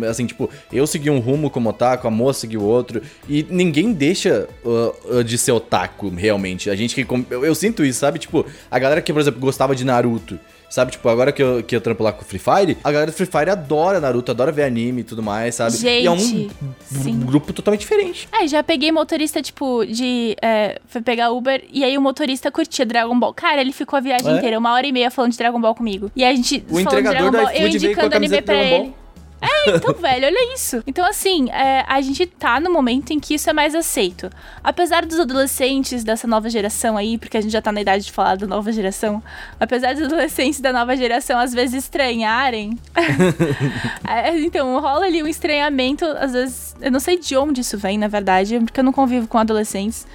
[0.09, 3.01] Assim, tipo, eu segui um rumo como otaku, a moça seguiu outro.
[3.29, 6.69] E ninguém deixa uh, uh, de ser otaku, realmente.
[6.69, 7.07] A gente que.
[7.29, 8.19] Eu, eu sinto isso, sabe?
[8.19, 10.37] Tipo, a galera que, por exemplo, gostava de Naruto.
[10.69, 13.11] Sabe, tipo, agora que eu, que eu trampo lá com o Free Fire, a galera
[13.11, 15.75] do Free Fire adora Naruto, adora ver anime e tudo mais, sabe?
[15.83, 16.51] e é um Gente,
[16.81, 17.19] sim.
[17.19, 18.27] grupo totalmente diferente.
[18.31, 20.35] É, já peguei motorista, tipo, de.
[20.41, 23.33] É, foi pegar Uber e aí o motorista curtia Dragon Ball.
[23.33, 24.37] Cara, ele ficou a viagem É?
[24.37, 26.11] inteira, uma hora e meia falando de Dragon Ball comigo.
[26.15, 26.65] E a gente.
[26.69, 28.93] O entregador Dragon do Ball, eu iFood veio com a indicando anime pra Dragon ele.
[29.41, 30.81] É, então, velho, olha isso.
[30.87, 34.29] Então, assim, é, a gente tá no momento em que isso é mais aceito.
[34.63, 38.11] Apesar dos adolescentes dessa nova geração aí, porque a gente já tá na idade de
[38.11, 39.21] falar da nova geração,
[39.59, 42.77] apesar dos adolescentes da nova geração às vezes estranharem.
[44.07, 46.75] é, então, rola ali um estranhamento, às vezes.
[46.81, 50.07] Eu não sei de onde isso vem, na verdade, porque eu não convivo com adolescentes,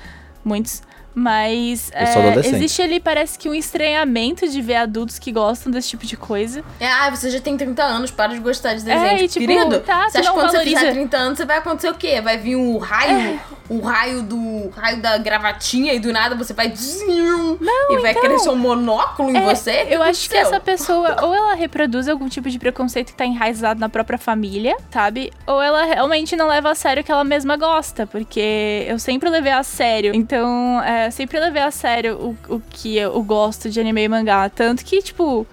[0.44, 0.82] muitos.
[1.14, 6.06] Mas é, existe ali, parece que um estranhamento de ver adultos que gostam desse tipo
[6.06, 6.62] de coisa.
[6.78, 9.04] É, ah, você já tem 30 anos, para de gostar de desenho.
[9.04, 10.80] É, e, tipo, Querido, tá, você acha não que quando você valoriza.
[10.80, 12.20] fizer 30 anos, você vai acontecer o quê?
[12.20, 13.40] Vai vir um raio, É.
[13.70, 17.56] um raio do raio da gravatinha e do nada você vai zzum,
[17.88, 18.22] e vai então.
[18.22, 19.84] crescer um monóculo em É, você?
[19.84, 23.24] O eu acho que essa pessoa, ou ela reproduz algum tipo de preconceito que tá
[23.24, 25.32] enraizado na própria família, sabe?
[25.46, 29.30] Ou ela realmente não leva a sério o que ela mesma gosta, porque eu sempre
[29.30, 30.12] levei a sério.
[30.16, 32.16] Então, é, sempre levei a sério
[32.48, 34.48] o, o que eu gosto de anime e mangá.
[34.48, 35.46] Tanto que, tipo,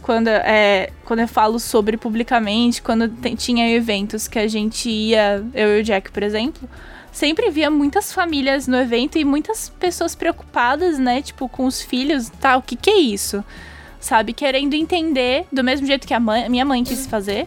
[0.00, 5.78] quando, é, quando eu falo sobre publicamente, quando tinha eventos que a gente ia, eu
[5.78, 6.68] e o Jack, por exemplo,
[7.14, 12.28] sempre via muitas famílias no evento e muitas pessoas preocupadas, né, tipo, com os filhos,
[12.40, 13.42] tá, o que que é isso?
[14.00, 17.46] Sabe, querendo entender do mesmo jeito que a mãe- minha mãe quis fazer.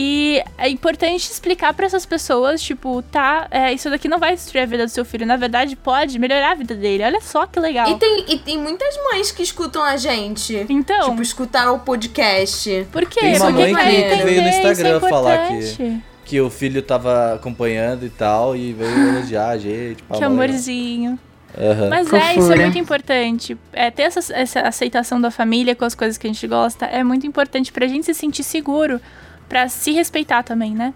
[0.00, 4.60] E é importante explicar pra essas pessoas, tipo, tá, é, isso daqui não vai destruir
[4.62, 7.02] a vida do seu filho, na verdade pode melhorar a vida dele.
[7.02, 7.88] Olha só que legal.
[7.90, 10.66] E tem, e tem muitas mães que escutam a gente.
[10.68, 12.86] Então, Tipo, escutaram o podcast.
[12.92, 13.18] por quê?
[13.20, 16.00] Tem uma Porque mãe que entender, veio no é Instagram falar que-.
[16.28, 20.02] Que o filho tava acompanhando e tal, e veio elogiar a gente.
[20.02, 21.18] Que amorzinho.
[21.58, 21.88] Aham.
[21.88, 23.56] Mas é, isso é muito importante.
[23.72, 27.02] É, ter essa, essa aceitação da família com as coisas que a gente gosta é
[27.02, 29.00] muito importante pra gente se sentir seguro,
[29.48, 30.92] pra se respeitar também, né?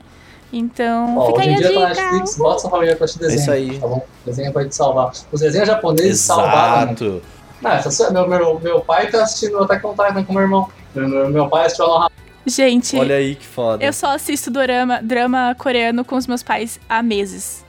[0.52, 2.02] Então, Ó, fica hoje aí em a dia tá.
[2.02, 3.78] Netflix, bota sua família pra assistir É isso aí.
[3.78, 4.06] Tá bom?
[4.26, 5.12] Desenho pode te salvar.
[5.32, 6.86] Os desenhos japoneses salvaram.
[6.88, 6.92] né?
[6.92, 7.22] Exato.
[7.62, 10.68] Não, essa meu, meu, meu pai tá assistindo Attack on Titan com meu irmão.
[10.94, 12.10] Meu, meu, pai assistiu a
[12.46, 13.84] Gente, Olha aí que foda.
[13.84, 17.64] eu só assisto drama, drama coreano com os meus pais há meses.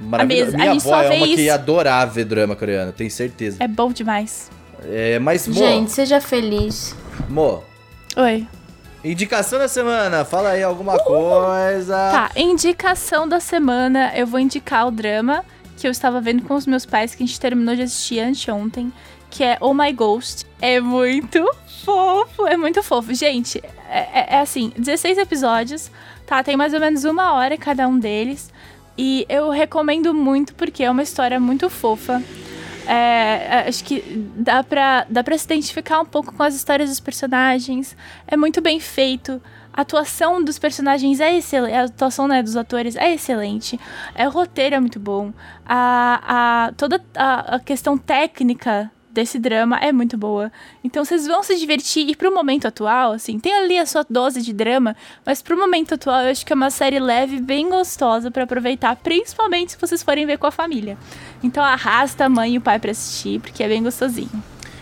[0.00, 0.54] Maravilhoso.
[0.54, 1.42] a Minha gente avó só é vê uma que isso.
[1.42, 3.58] ia adorar ver drama coreano, tenho certeza.
[3.60, 4.50] É bom demais.
[4.86, 6.94] É, mas, Mo, Gente, seja feliz.
[7.28, 7.62] Mo,
[8.16, 8.46] Oi.
[9.04, 11.94] indicação da semana, fala aí alguma coisa.
[11.94, 15.44] Tá, indicação da semana, eu vou indicar o drama
[15.76, 18.92] que eu estava vendo com os meus pais, que a gente terminou de assistir anteontem,
[19.34, 20.46] que é Oh My Ghost.
[20.62, 21.44] É muito
[21.84, 23.12] fofo, é muito fofo.
[23.12, 23.60] Gente,
[23.90, 25.90] é, é- é assim, 16 episódios,
[26.24, 26.40] tá?
[26.44, 28.52] Tem mais ou menos uma hora cada um deles.
[28.96, 32.22] E eu recomendo muito porque é uma história muito fofa.
[32.86, 34.02] É, acho que
[34.36, 37.96] dá pra, dá pra se identificar um pouco com as histórias dos personagens.
[38.28, 39.42] É muito bem feito.
[39.72, 41.74] A atuação dos personagens é excelente.
[41.74, 43.80] A atuação né, dos atores é excelente.
[44.14, 45.32] É, o roteiro é muito bom.
[45.66, 50.50] A, a, toda a, a questão técnica desse drama é muito boa.
[50.82, 52.08] Então vocês vão se divertir.
[52.10, 55.94] E pro momento atual, assim, tem ali a sua dose de drama, mas pro momento
[55.94, 60.02] atual eu acho que é uma série leve, bem gostosa pra aproveitar, principalmente se vocês
[60.02, 60.98] forem ver com a família.
[61.42, 64.30] Então arrasta a mãe e o pai pra assistir, porque é bem gostosinho.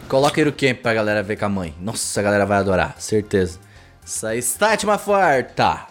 [0.09, 1.75] Coloca Camp pra galera ver com a mãe.
[1.81, 3.61] Nossa, a galera vai adorar, certeza.
[4.05, 5.87] Isso aí, Stat Maforta.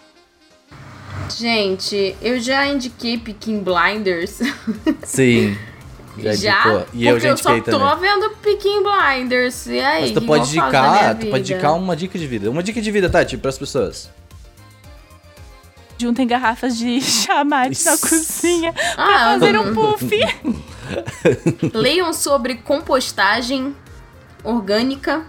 [1.37, 4.39] Gente, eu já indiquei Peaky Blinders.
[5.03, 5.57] Sim.
[6.17, 6.59] Já, Já?
[6.59, 6.85] indicou.
[6.93, 7.99] E eu porque já eu só tô também.
[7.99, 9.65] vendo Peaky Blinders.
[9.67, 12.49] E aí, Mas tu pode indicar, tu pode indicar uma dica de vida.
[12.49, 14.09] Uma dica de vida, Tati, pras pessoas.
[15.97, 20.09] Juntem garrafas de chamate na cozinha pra Ah, fazer um puff.
[21.73, 23.75] Leiam sobre compostagem
[24.43, 25.23] orgânica,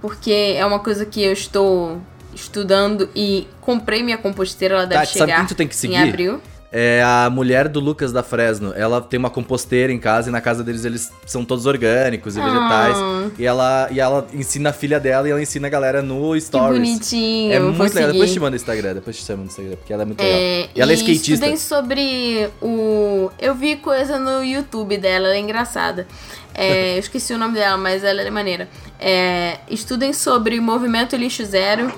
[0.00, 2.00] porque é uma coisa que eu estou
[2.34, 5.78] estudando e comprei minha composteira, ela deve Tati, sabe chegar quem tu tem que em
[5.78, 5.96] seguir?
[5.96, 6.40] abril.
[6.72, 8.72] É a mulher do Lucas da Fresno.
[8.76, 12.40] Ela tem uma composteira em casa e na casa deles eles são todos orgânicos e
[12.40, 12.96] vegetais.
[12.96, 16.32] Ah, E ela, e ela ensina a filha dela e ela ensina a galera no
[16.34, 16.78] que Stories.
[16.78, 17.52] bonitinho.
[17.52, 17.92] É muito legal.
[17.92, 18.12] seguir.
[18.12, 20.38] Depois te manda o Instagram, depois te chama no Instagram, porque ela é muito legal.
[20.38, 21.32] É, E ela é e skatista.
[21.32, 23.30] estudem sobre o.
[23.40, 26.06] Eu vi coisa no YouTube dela, ela é engraçada.
[26.54, 28.68] É, eu esqueci o nome dela, mas ela é maneira.
[29.00, 31.92] É, estudem sobre o movimento lixo zero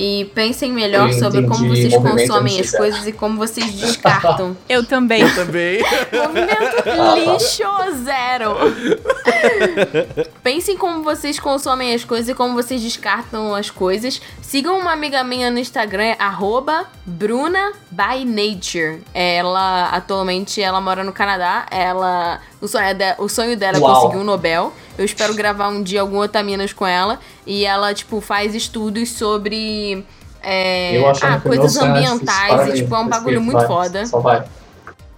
[0.00, 4.56] e pensem melhor Eu sobre como vocês consomem as coisas e como vocês descartam.
[4.68, 5.28] Eu também.
[5.34, 5.80] Também.
[6.14, 7.64] movimento lixo
[8.04, 8.54] zero.
[10.42, 14.20] Pensem como vocês consomem as coisas e como vocês descartam as coisas.
[14.40, 19.02] Sigam uma amiga minha no Instagram, arroba Bruna by Nature.
[19.12, 21.66] Ela, atualmente, ela mora no Canadá.
[21.70, 24.72] Ela, o sonho, de- o sonho dela é conseguir um Nobel.
[24.98, 27.18] Eu espero gravar um dia algum Otaminas com ela.
[27.46, 30.04] E ela, tipo, faz estudos sobre...
[30.42, 33.66] é, ah, coisas ambientais e, tipo, é um bagulho muito vai.
[33.66, 34.06] foda.
[34.06, 34.44] Só vai.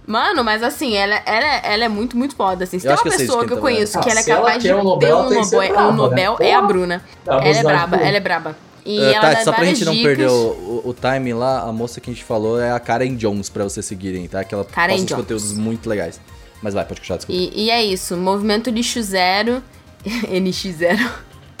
[0.07, 2.79] Mano, mas assim, ela, ela, ela é muito, muito foda, assim.
[2.79, 3.61] Se Eu tem uma pessoa que eu falando.
[3.61, 5.81] conheço Ah, que ela é se ela capaz de um ter Nobel, um, Nobel, braba,
[5.87, 5.97] um né?
[5.97, 6.61] Nobel, é a.
[6.61, 7.03] Bruna.
[7.23, 8.55] Dá Ela é braba, ela é braba.
[8.83, 10.07] E Ah, ela tá, dá só pra gente não dicas.
[10.07, 13.15] perder o, o, o time lá, a moça que a gente falou é a Karen
[13.15, 14.43] Jones pra vocês seguirem, tá?
[14.43, 15.21] Que ela Karen posta Jones.
[15.23, 16.19] conteúdos muito legais.
[16.61, 17.41] Mas vai, pode continuar, desculpa.
[17.41, 19.63] E, e é isso, movimento lixo zero,
[20.29, 21.09] NX zero.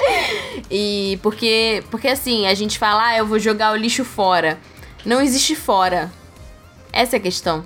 [0.69, 4.57] e porque, porque assim, a gente fala, ah, eu vou jogar o lixo fora.
[5.05, 6.11] Não existe fora.
[6.93, 7.65] Essa é a questão.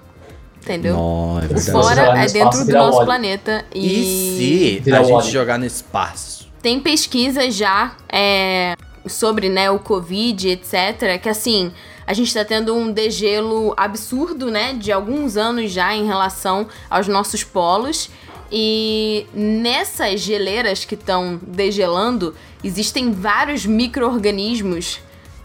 [0.61, 0.95] Entendeu?
[0.95, 1.65] Não, é o verdade.
[1.65, 3.05] Jogar fora é espaço dentro do vira nosso óleo.
[3.05, 3.65] planeta.
[3.73, 3.89] E
[4.37, 5.31] se Virar a gente óleo.
[5.31, 6.35] jogar no espaço?
[6.65, 8.75] tem pesquisa já é,
[9.05, 11.71] sobre né, o Covid, etc., que assim,
[12.07, 17.07] a gente tá tendo um degelo absurdo, né, de alguns anos já em relação aos
[17.07, 18.09] nossos polos.
[18.51, 24.99] E nessas geleiras que estão degelando, existem vários micro-organismos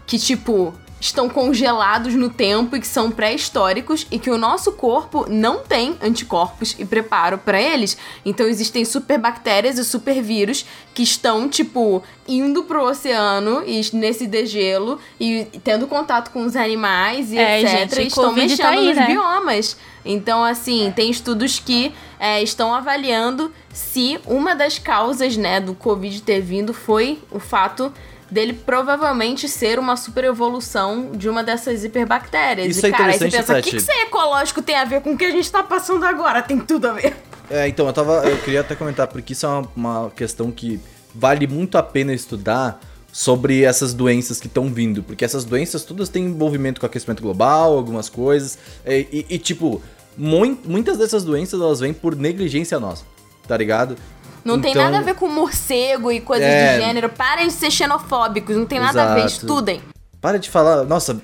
[0.05, 5.25] que, tipo, estão congelados no tempo e que são pré-históricos e que o nosso corpo
[5.27, 7.97] não tem anticorpos e preparo para eles.
[8.23, 15.47] Então existem superbactérias e supervírus que estão, tipo, indo pro oceano e nesse degelo e
[15.63, 17.71] tendo contato com os animais e É, etc.
[17.71, 19.07] gente, e estão Covid mexendo tá aí, nos né?
[19.07, 19.77] biomas.
[20.05, 26.21] Então, assim, tem estudos que é, estão avaliando se uma das causas, né, do Covid
[26.21, 27.91] ter vindo foi o fato
[28.31, 32.77] dele provavelmente ser uma super evolução de uma dessas hiperbactérias.
[32.77, 34.85] Isso e, é cara, aí você interessante, pensa, o que, que ser ecológico tem a
[34.85, 36.41] ver com o que a gente tá passando agora?
[36.41, 37.15] Tem tudo a ver.
[37.49, 38.23] É, então, eu tava.
[38.27, 40.79] Eu queria até comentar, porque isso é uma, uma questão que
[41.13, 42.79] vale muito a pena estudar
[43.11, 45.03] sobre essas doenças que estão vindo.
[45.03, 48.57] Porque essas doenças todas têm envolvimento com aquecimento global, algumas coisas.
[48.85, 49.81] E, e- e, tipo,
[50.17, 53.03] mui- muitas dessas doenças elas vêm por negligência nossa.
[53.45, 53.97] Tá ligado?
[54.43, 56.77] Não tem Então- nada a ver com morcego e coisas É.
[56.77, 57.09] de gênero.
[57.09, 59.45] Parem de ser xenofóbicos, não tem nada a ver, Exato.
[59.45, 59.81] estudem.
[60.19, 60.83] Para de falar.
[60.83, 61.19] Nossa,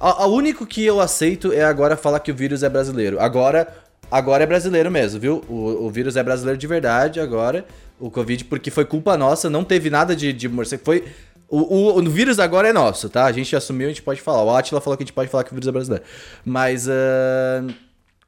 [0.00, 3.20] a, a único que eu aceito é agora falar que o vírus é brasileiro.
[3.20, 3.68] Agora,
[4.10, 5.44] agora é brasileiro mesmo, viu?
[5.48, 7.64] O, o vírus é brasileiro de verdade agora.
[8.00, 10.82] O Covid, porque foi culpa nossa, não teve nada de, de morcego.
[10.84, 11.04] Foi.
[11.48, 13.24] O, o, o vírus agora é nosso, tá?
[13.24, 14.42] A gente assumiu, a gente pode falar.
[14.44, 16.04] O Atila falou que a gente pode falar que o vírus é brasileiro.
[16.44, 16.88] Mas.
[16.88, 17.64] ah,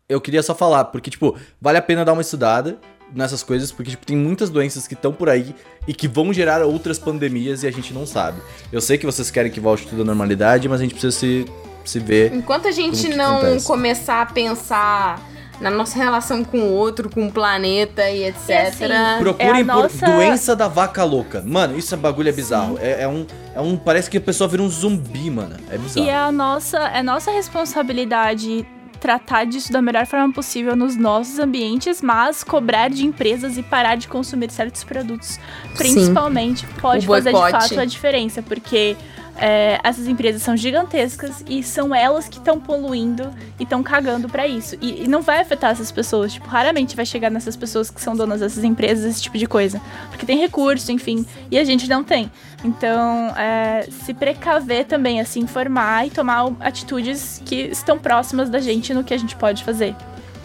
[0.08, 2.78] eu queria só falar, porque, tipo, vale a pena dar uma estudada
[3.14, 5.54] nessas coisas, porque, tipo, tem muitas doenças que estão por aí
[5.86, 8.40] e que vão gerar outras pandemias e a gente não sabe.
[8.72, 11.44] Eu sei que vocês querem que volte tudo à normalidade, mas a gente precisa se,
[11.84, 12.32] se ver.
[12.34, 13.66] Enquanto a gente Como que não acontece?
[13.66, 15.30] começar a pensar
[15.60, 18.48] na nossa relação com o outro, com o planeta e etc.
[18.48, 18.84] E assim,
[19.22, 21.42] Procurem É a por nossa- doença da vaca louca.
[21.46, 22.78] Mano, isso é bagulho é bizarro.
[22.80, 23.76] É, é um, é um.
[23.76, 25.56] Parece que a pessoa vira um zumbi, mano.
[25.70, 26.06] É bizarro.
[26.06, 28.66] E é a nossa, é nossa responsabilidade
[29.00, 33.96] tratar disso da melhor forma possível nos nossos ambientes, mas cobrar de empresas e parar
[33.96, 35.40] de consumir certos produtos,
[35.76, 38.96] principalmente, pode O fazer de fato a diferença, porque
[39.40, 44.46] é, essas empresas são gigantescas e são elas que estão poluindo e estão cagando pra
[44.46, 44.76] isso.
[44.80, 48.14] E, e não vai afetar essas pessoas, tipo, raramente vai chegar nessas pessoas que são
[48.14, 49.80] donas dessas empresas, esse tipo de coisa.
[50.10, 52.30] Porque tem recurso, enfim, e a gente não tem.
[52.62, 58.92] Então, é, se precaver também, assim, informar e tomar atitudes que estão próximas da gente
[58.92, 59.96] no que a gente pode fazer.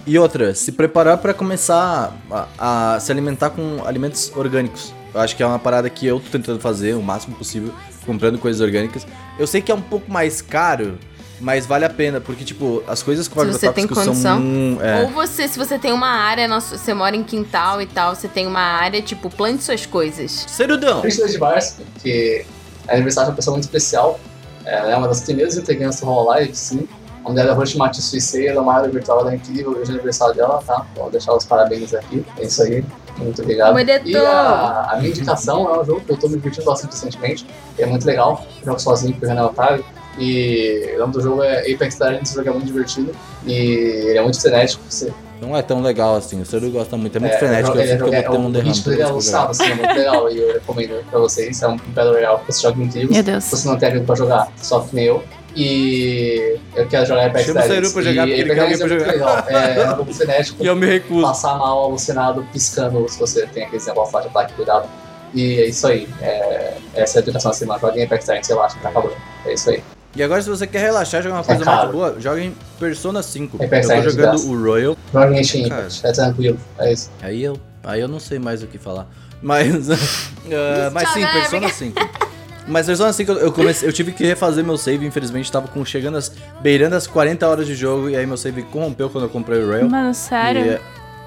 [0.08, 4.94] E outra, se preparar pra começar a, a se alimentar com alimentos orgânicos.
[5.16, 7.74] Eu acho que é uma parada que eu tô tentando fazer o máximo possível,
[8.06, 9.08] comprando coisas orgânicas.
[9.40, 10.98] Eu sei que é um pouco mais caro,
[11.40, 14.36] mas vale a pena, porque, tipo, as coisas com Se você tem agrotóxicos são.
[14.36, 14.40] condição.
[14.40, 15.04] hum, é.
[15.04, 18.14] Ou você, se você tem uma área, na sua- você mora em quintal e tal,
[18.14, 20.44] você tem uma área, tipo, plante suas coisas.
[20.50, 21.00] Cerudão!
[21.00, 22.46] Cristina de Barça, que
[22.86, 24.20] é aniversário de uma pessoa muito especial.
[24.66, 26.86] Ela é uma das primeiras integrantes do Hololive, sim.
[27.22, 29.72] O nome dela é Rush Mati Suicei, ela é uma área virtual, ela é incrível.
[29.80, 30.86] Hoje é aniversário dela, tá?
[30.94, 32.22] Vou deixar os parabéns aqui.
[32.38, 32.84] É isso aí.
[33.18, 33.74] Muito obrigado.
[33.74, 34.08] Modesto.
[34.08, 37.46] E a, a minha indicação é um jogo que eu tô me divertindo bastante recentemente.
[37.78, 38.46] É muito legal.
[38.60, 39.86] Eu jogo sozinho porque o Renan é otário.
[40.18, 43.12] E o nome do jogo é Apex Legends, esse jogo é muito divertido.
[43.46, 44.84] E ele é muito frenético.
[44.90, 45.12] Você
[45.42, 47.90] Não é tão legal assim, o Ceru gosta muito, é muito é, frenético, eu ele
[47.90, 48.80] é, sinto que eu vou ter um o derrame.
[48.80, 50.32] dele é eu assim, é muito legal.
[50.32, 51.62] E eu recomendo pra vocês.
[51.62, 53.08] É um Battle Royale que você joga em.
[53.08, 53.44] Meu Deus.
[53.44, 55.24] Se você não tem amigo pra jogar, só que nem eu.
[55.56, 57.90] E eu quero jogar Apex Chama o Legends.
[57.90, 59.46] Ceru pra jogar, E porque ele quer Legends é alguém muito pra legal.
[59.48, 60.64] É, é um jogo frenético.
[60.64, 61.22] E eu me recuso.
[61.22, 64.90] Passar mal alucinado, piscando se você tem aqueles negócios lá de ataque, cuidado.
[65.34, 66.08] E é isso aí.
[66.22, 67.80] É, essa é a educação da semana.
[67.80, 69.16] Joga em Apex Legends, relaxa, tá acabando.
[69.46, 69.84] É isso aí.
[70.16, 73.22] E agora, se você quer relaxar, jogar uma coisa É muito boa, joga em Persona
[73.22, 73.64] 5.
[73.64, 74.98] Apex eu tô jogando o Royal.
[75.12, 75.70] Joga em Steam,
[76.04, 76.58] é tranquilo.
[76.80, 77.12] É isso.
[77.22, 79.08] Aí eu Aí eu não sei mais o que falar.
[79.42, 79.90] Mas.
[80.52, 81.74] ah, mas sim, Persona galera.
[81.74, 82.25] 5.
[82.68, 86.18] Mas Persona 5 eu comecei, eu tive que refazer meu save, infelizmente tava com chegando
[86.18, 89.62] as beirando as 40 horas de jogo e aí meu save corrompeu quando eu comprei
[89.62, 89.88] o Rail.
[89.90, 90.80] Mano, sério?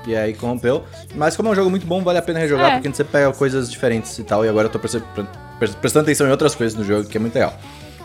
[0.06, 0.84] E, e aí corrompeu.
[1.14, 2.74] Mas como é um jogo muito bom, vale a pena rejogar, É.
[2.74, 4.44] porque você pega coisas diferentes e tal.
[4.44, 7.56] E agora eu tô prestando atenção em outras coisas no jogo, que é muito legal.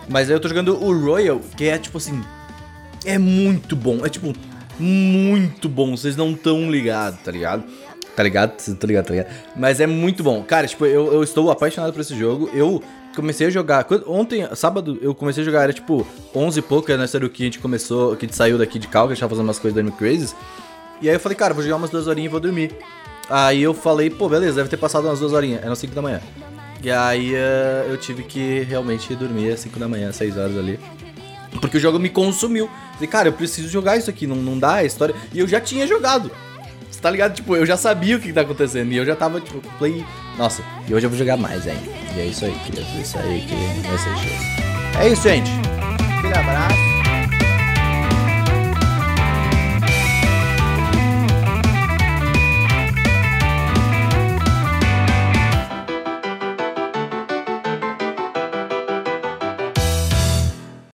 [0.07, 2.21] Mas aí eu tô jogando o Royal, que é tipo assim.
[3.05, 4.05] É muito bom.
[4.05, 4.33] É tipo,
[4.79, 5.95] muito bom.
[5.95, 7.63] Vocês não tão ligados, tá ligado?
[8.15, 8.51] Tá ligado?
[8.75, 9.33] Tá ligado, tá ligado?
[9.55, 10.43] Mas é muito bom.
[10.43, 12.49] Cara, tipo, eu, eu estou apaixonado por esse jogo.
[12.53, 12.81] Eu
[13.15, 13.85] comecei a jogar.
[14.07, 16.05] Ontem, sábado, eu comecei a jogar, era tipo
[16.35, 18.79] 11 e pouco, era nessa hora que a gente começou, que a gente saiu daqui
[18.79, 20.29] de cal, que a gente tava fazendo umas coisas do Anime.
[21.01, 22.75] E aí eu falei, cara, vou jogar umas duas horinhas e vou dormir.
[23.29, 25.63] Aí eu falei, pô, beleza, deve ter passado umas duas horinhas.
[25.63, 26.21] Eram 5 da manhã.
[26.81, 30.79] E aí eh, eu tive que realmente dormir às 5 da manhã, 6 horas ali.
[31.59, 32.69] Porque o jogo me consumiu.
[32.93, 35.15] Falei, cara, eu preciso jogar isso aqui, não, não dá a história.
[35.33, 36.31] E eu já tinha jogado.
[36.93, 37.33] Você tá ligado?
[37.33, 38.91] Tipo, eu já sabia o que, tá acontecendo.
[38.91, 40.05] E eu já tava, tipo, play.
[40.37, 41.89] Nossa, e hoje eu vou jogar mais ainda.
[42.15, 42.93] E é isso aí, queridos.
[42.93, 45.01] Isso aí que vai ser show.
[45.01, 45.49] É isso, gente.
[46.19, 46.92] Aquele abraço.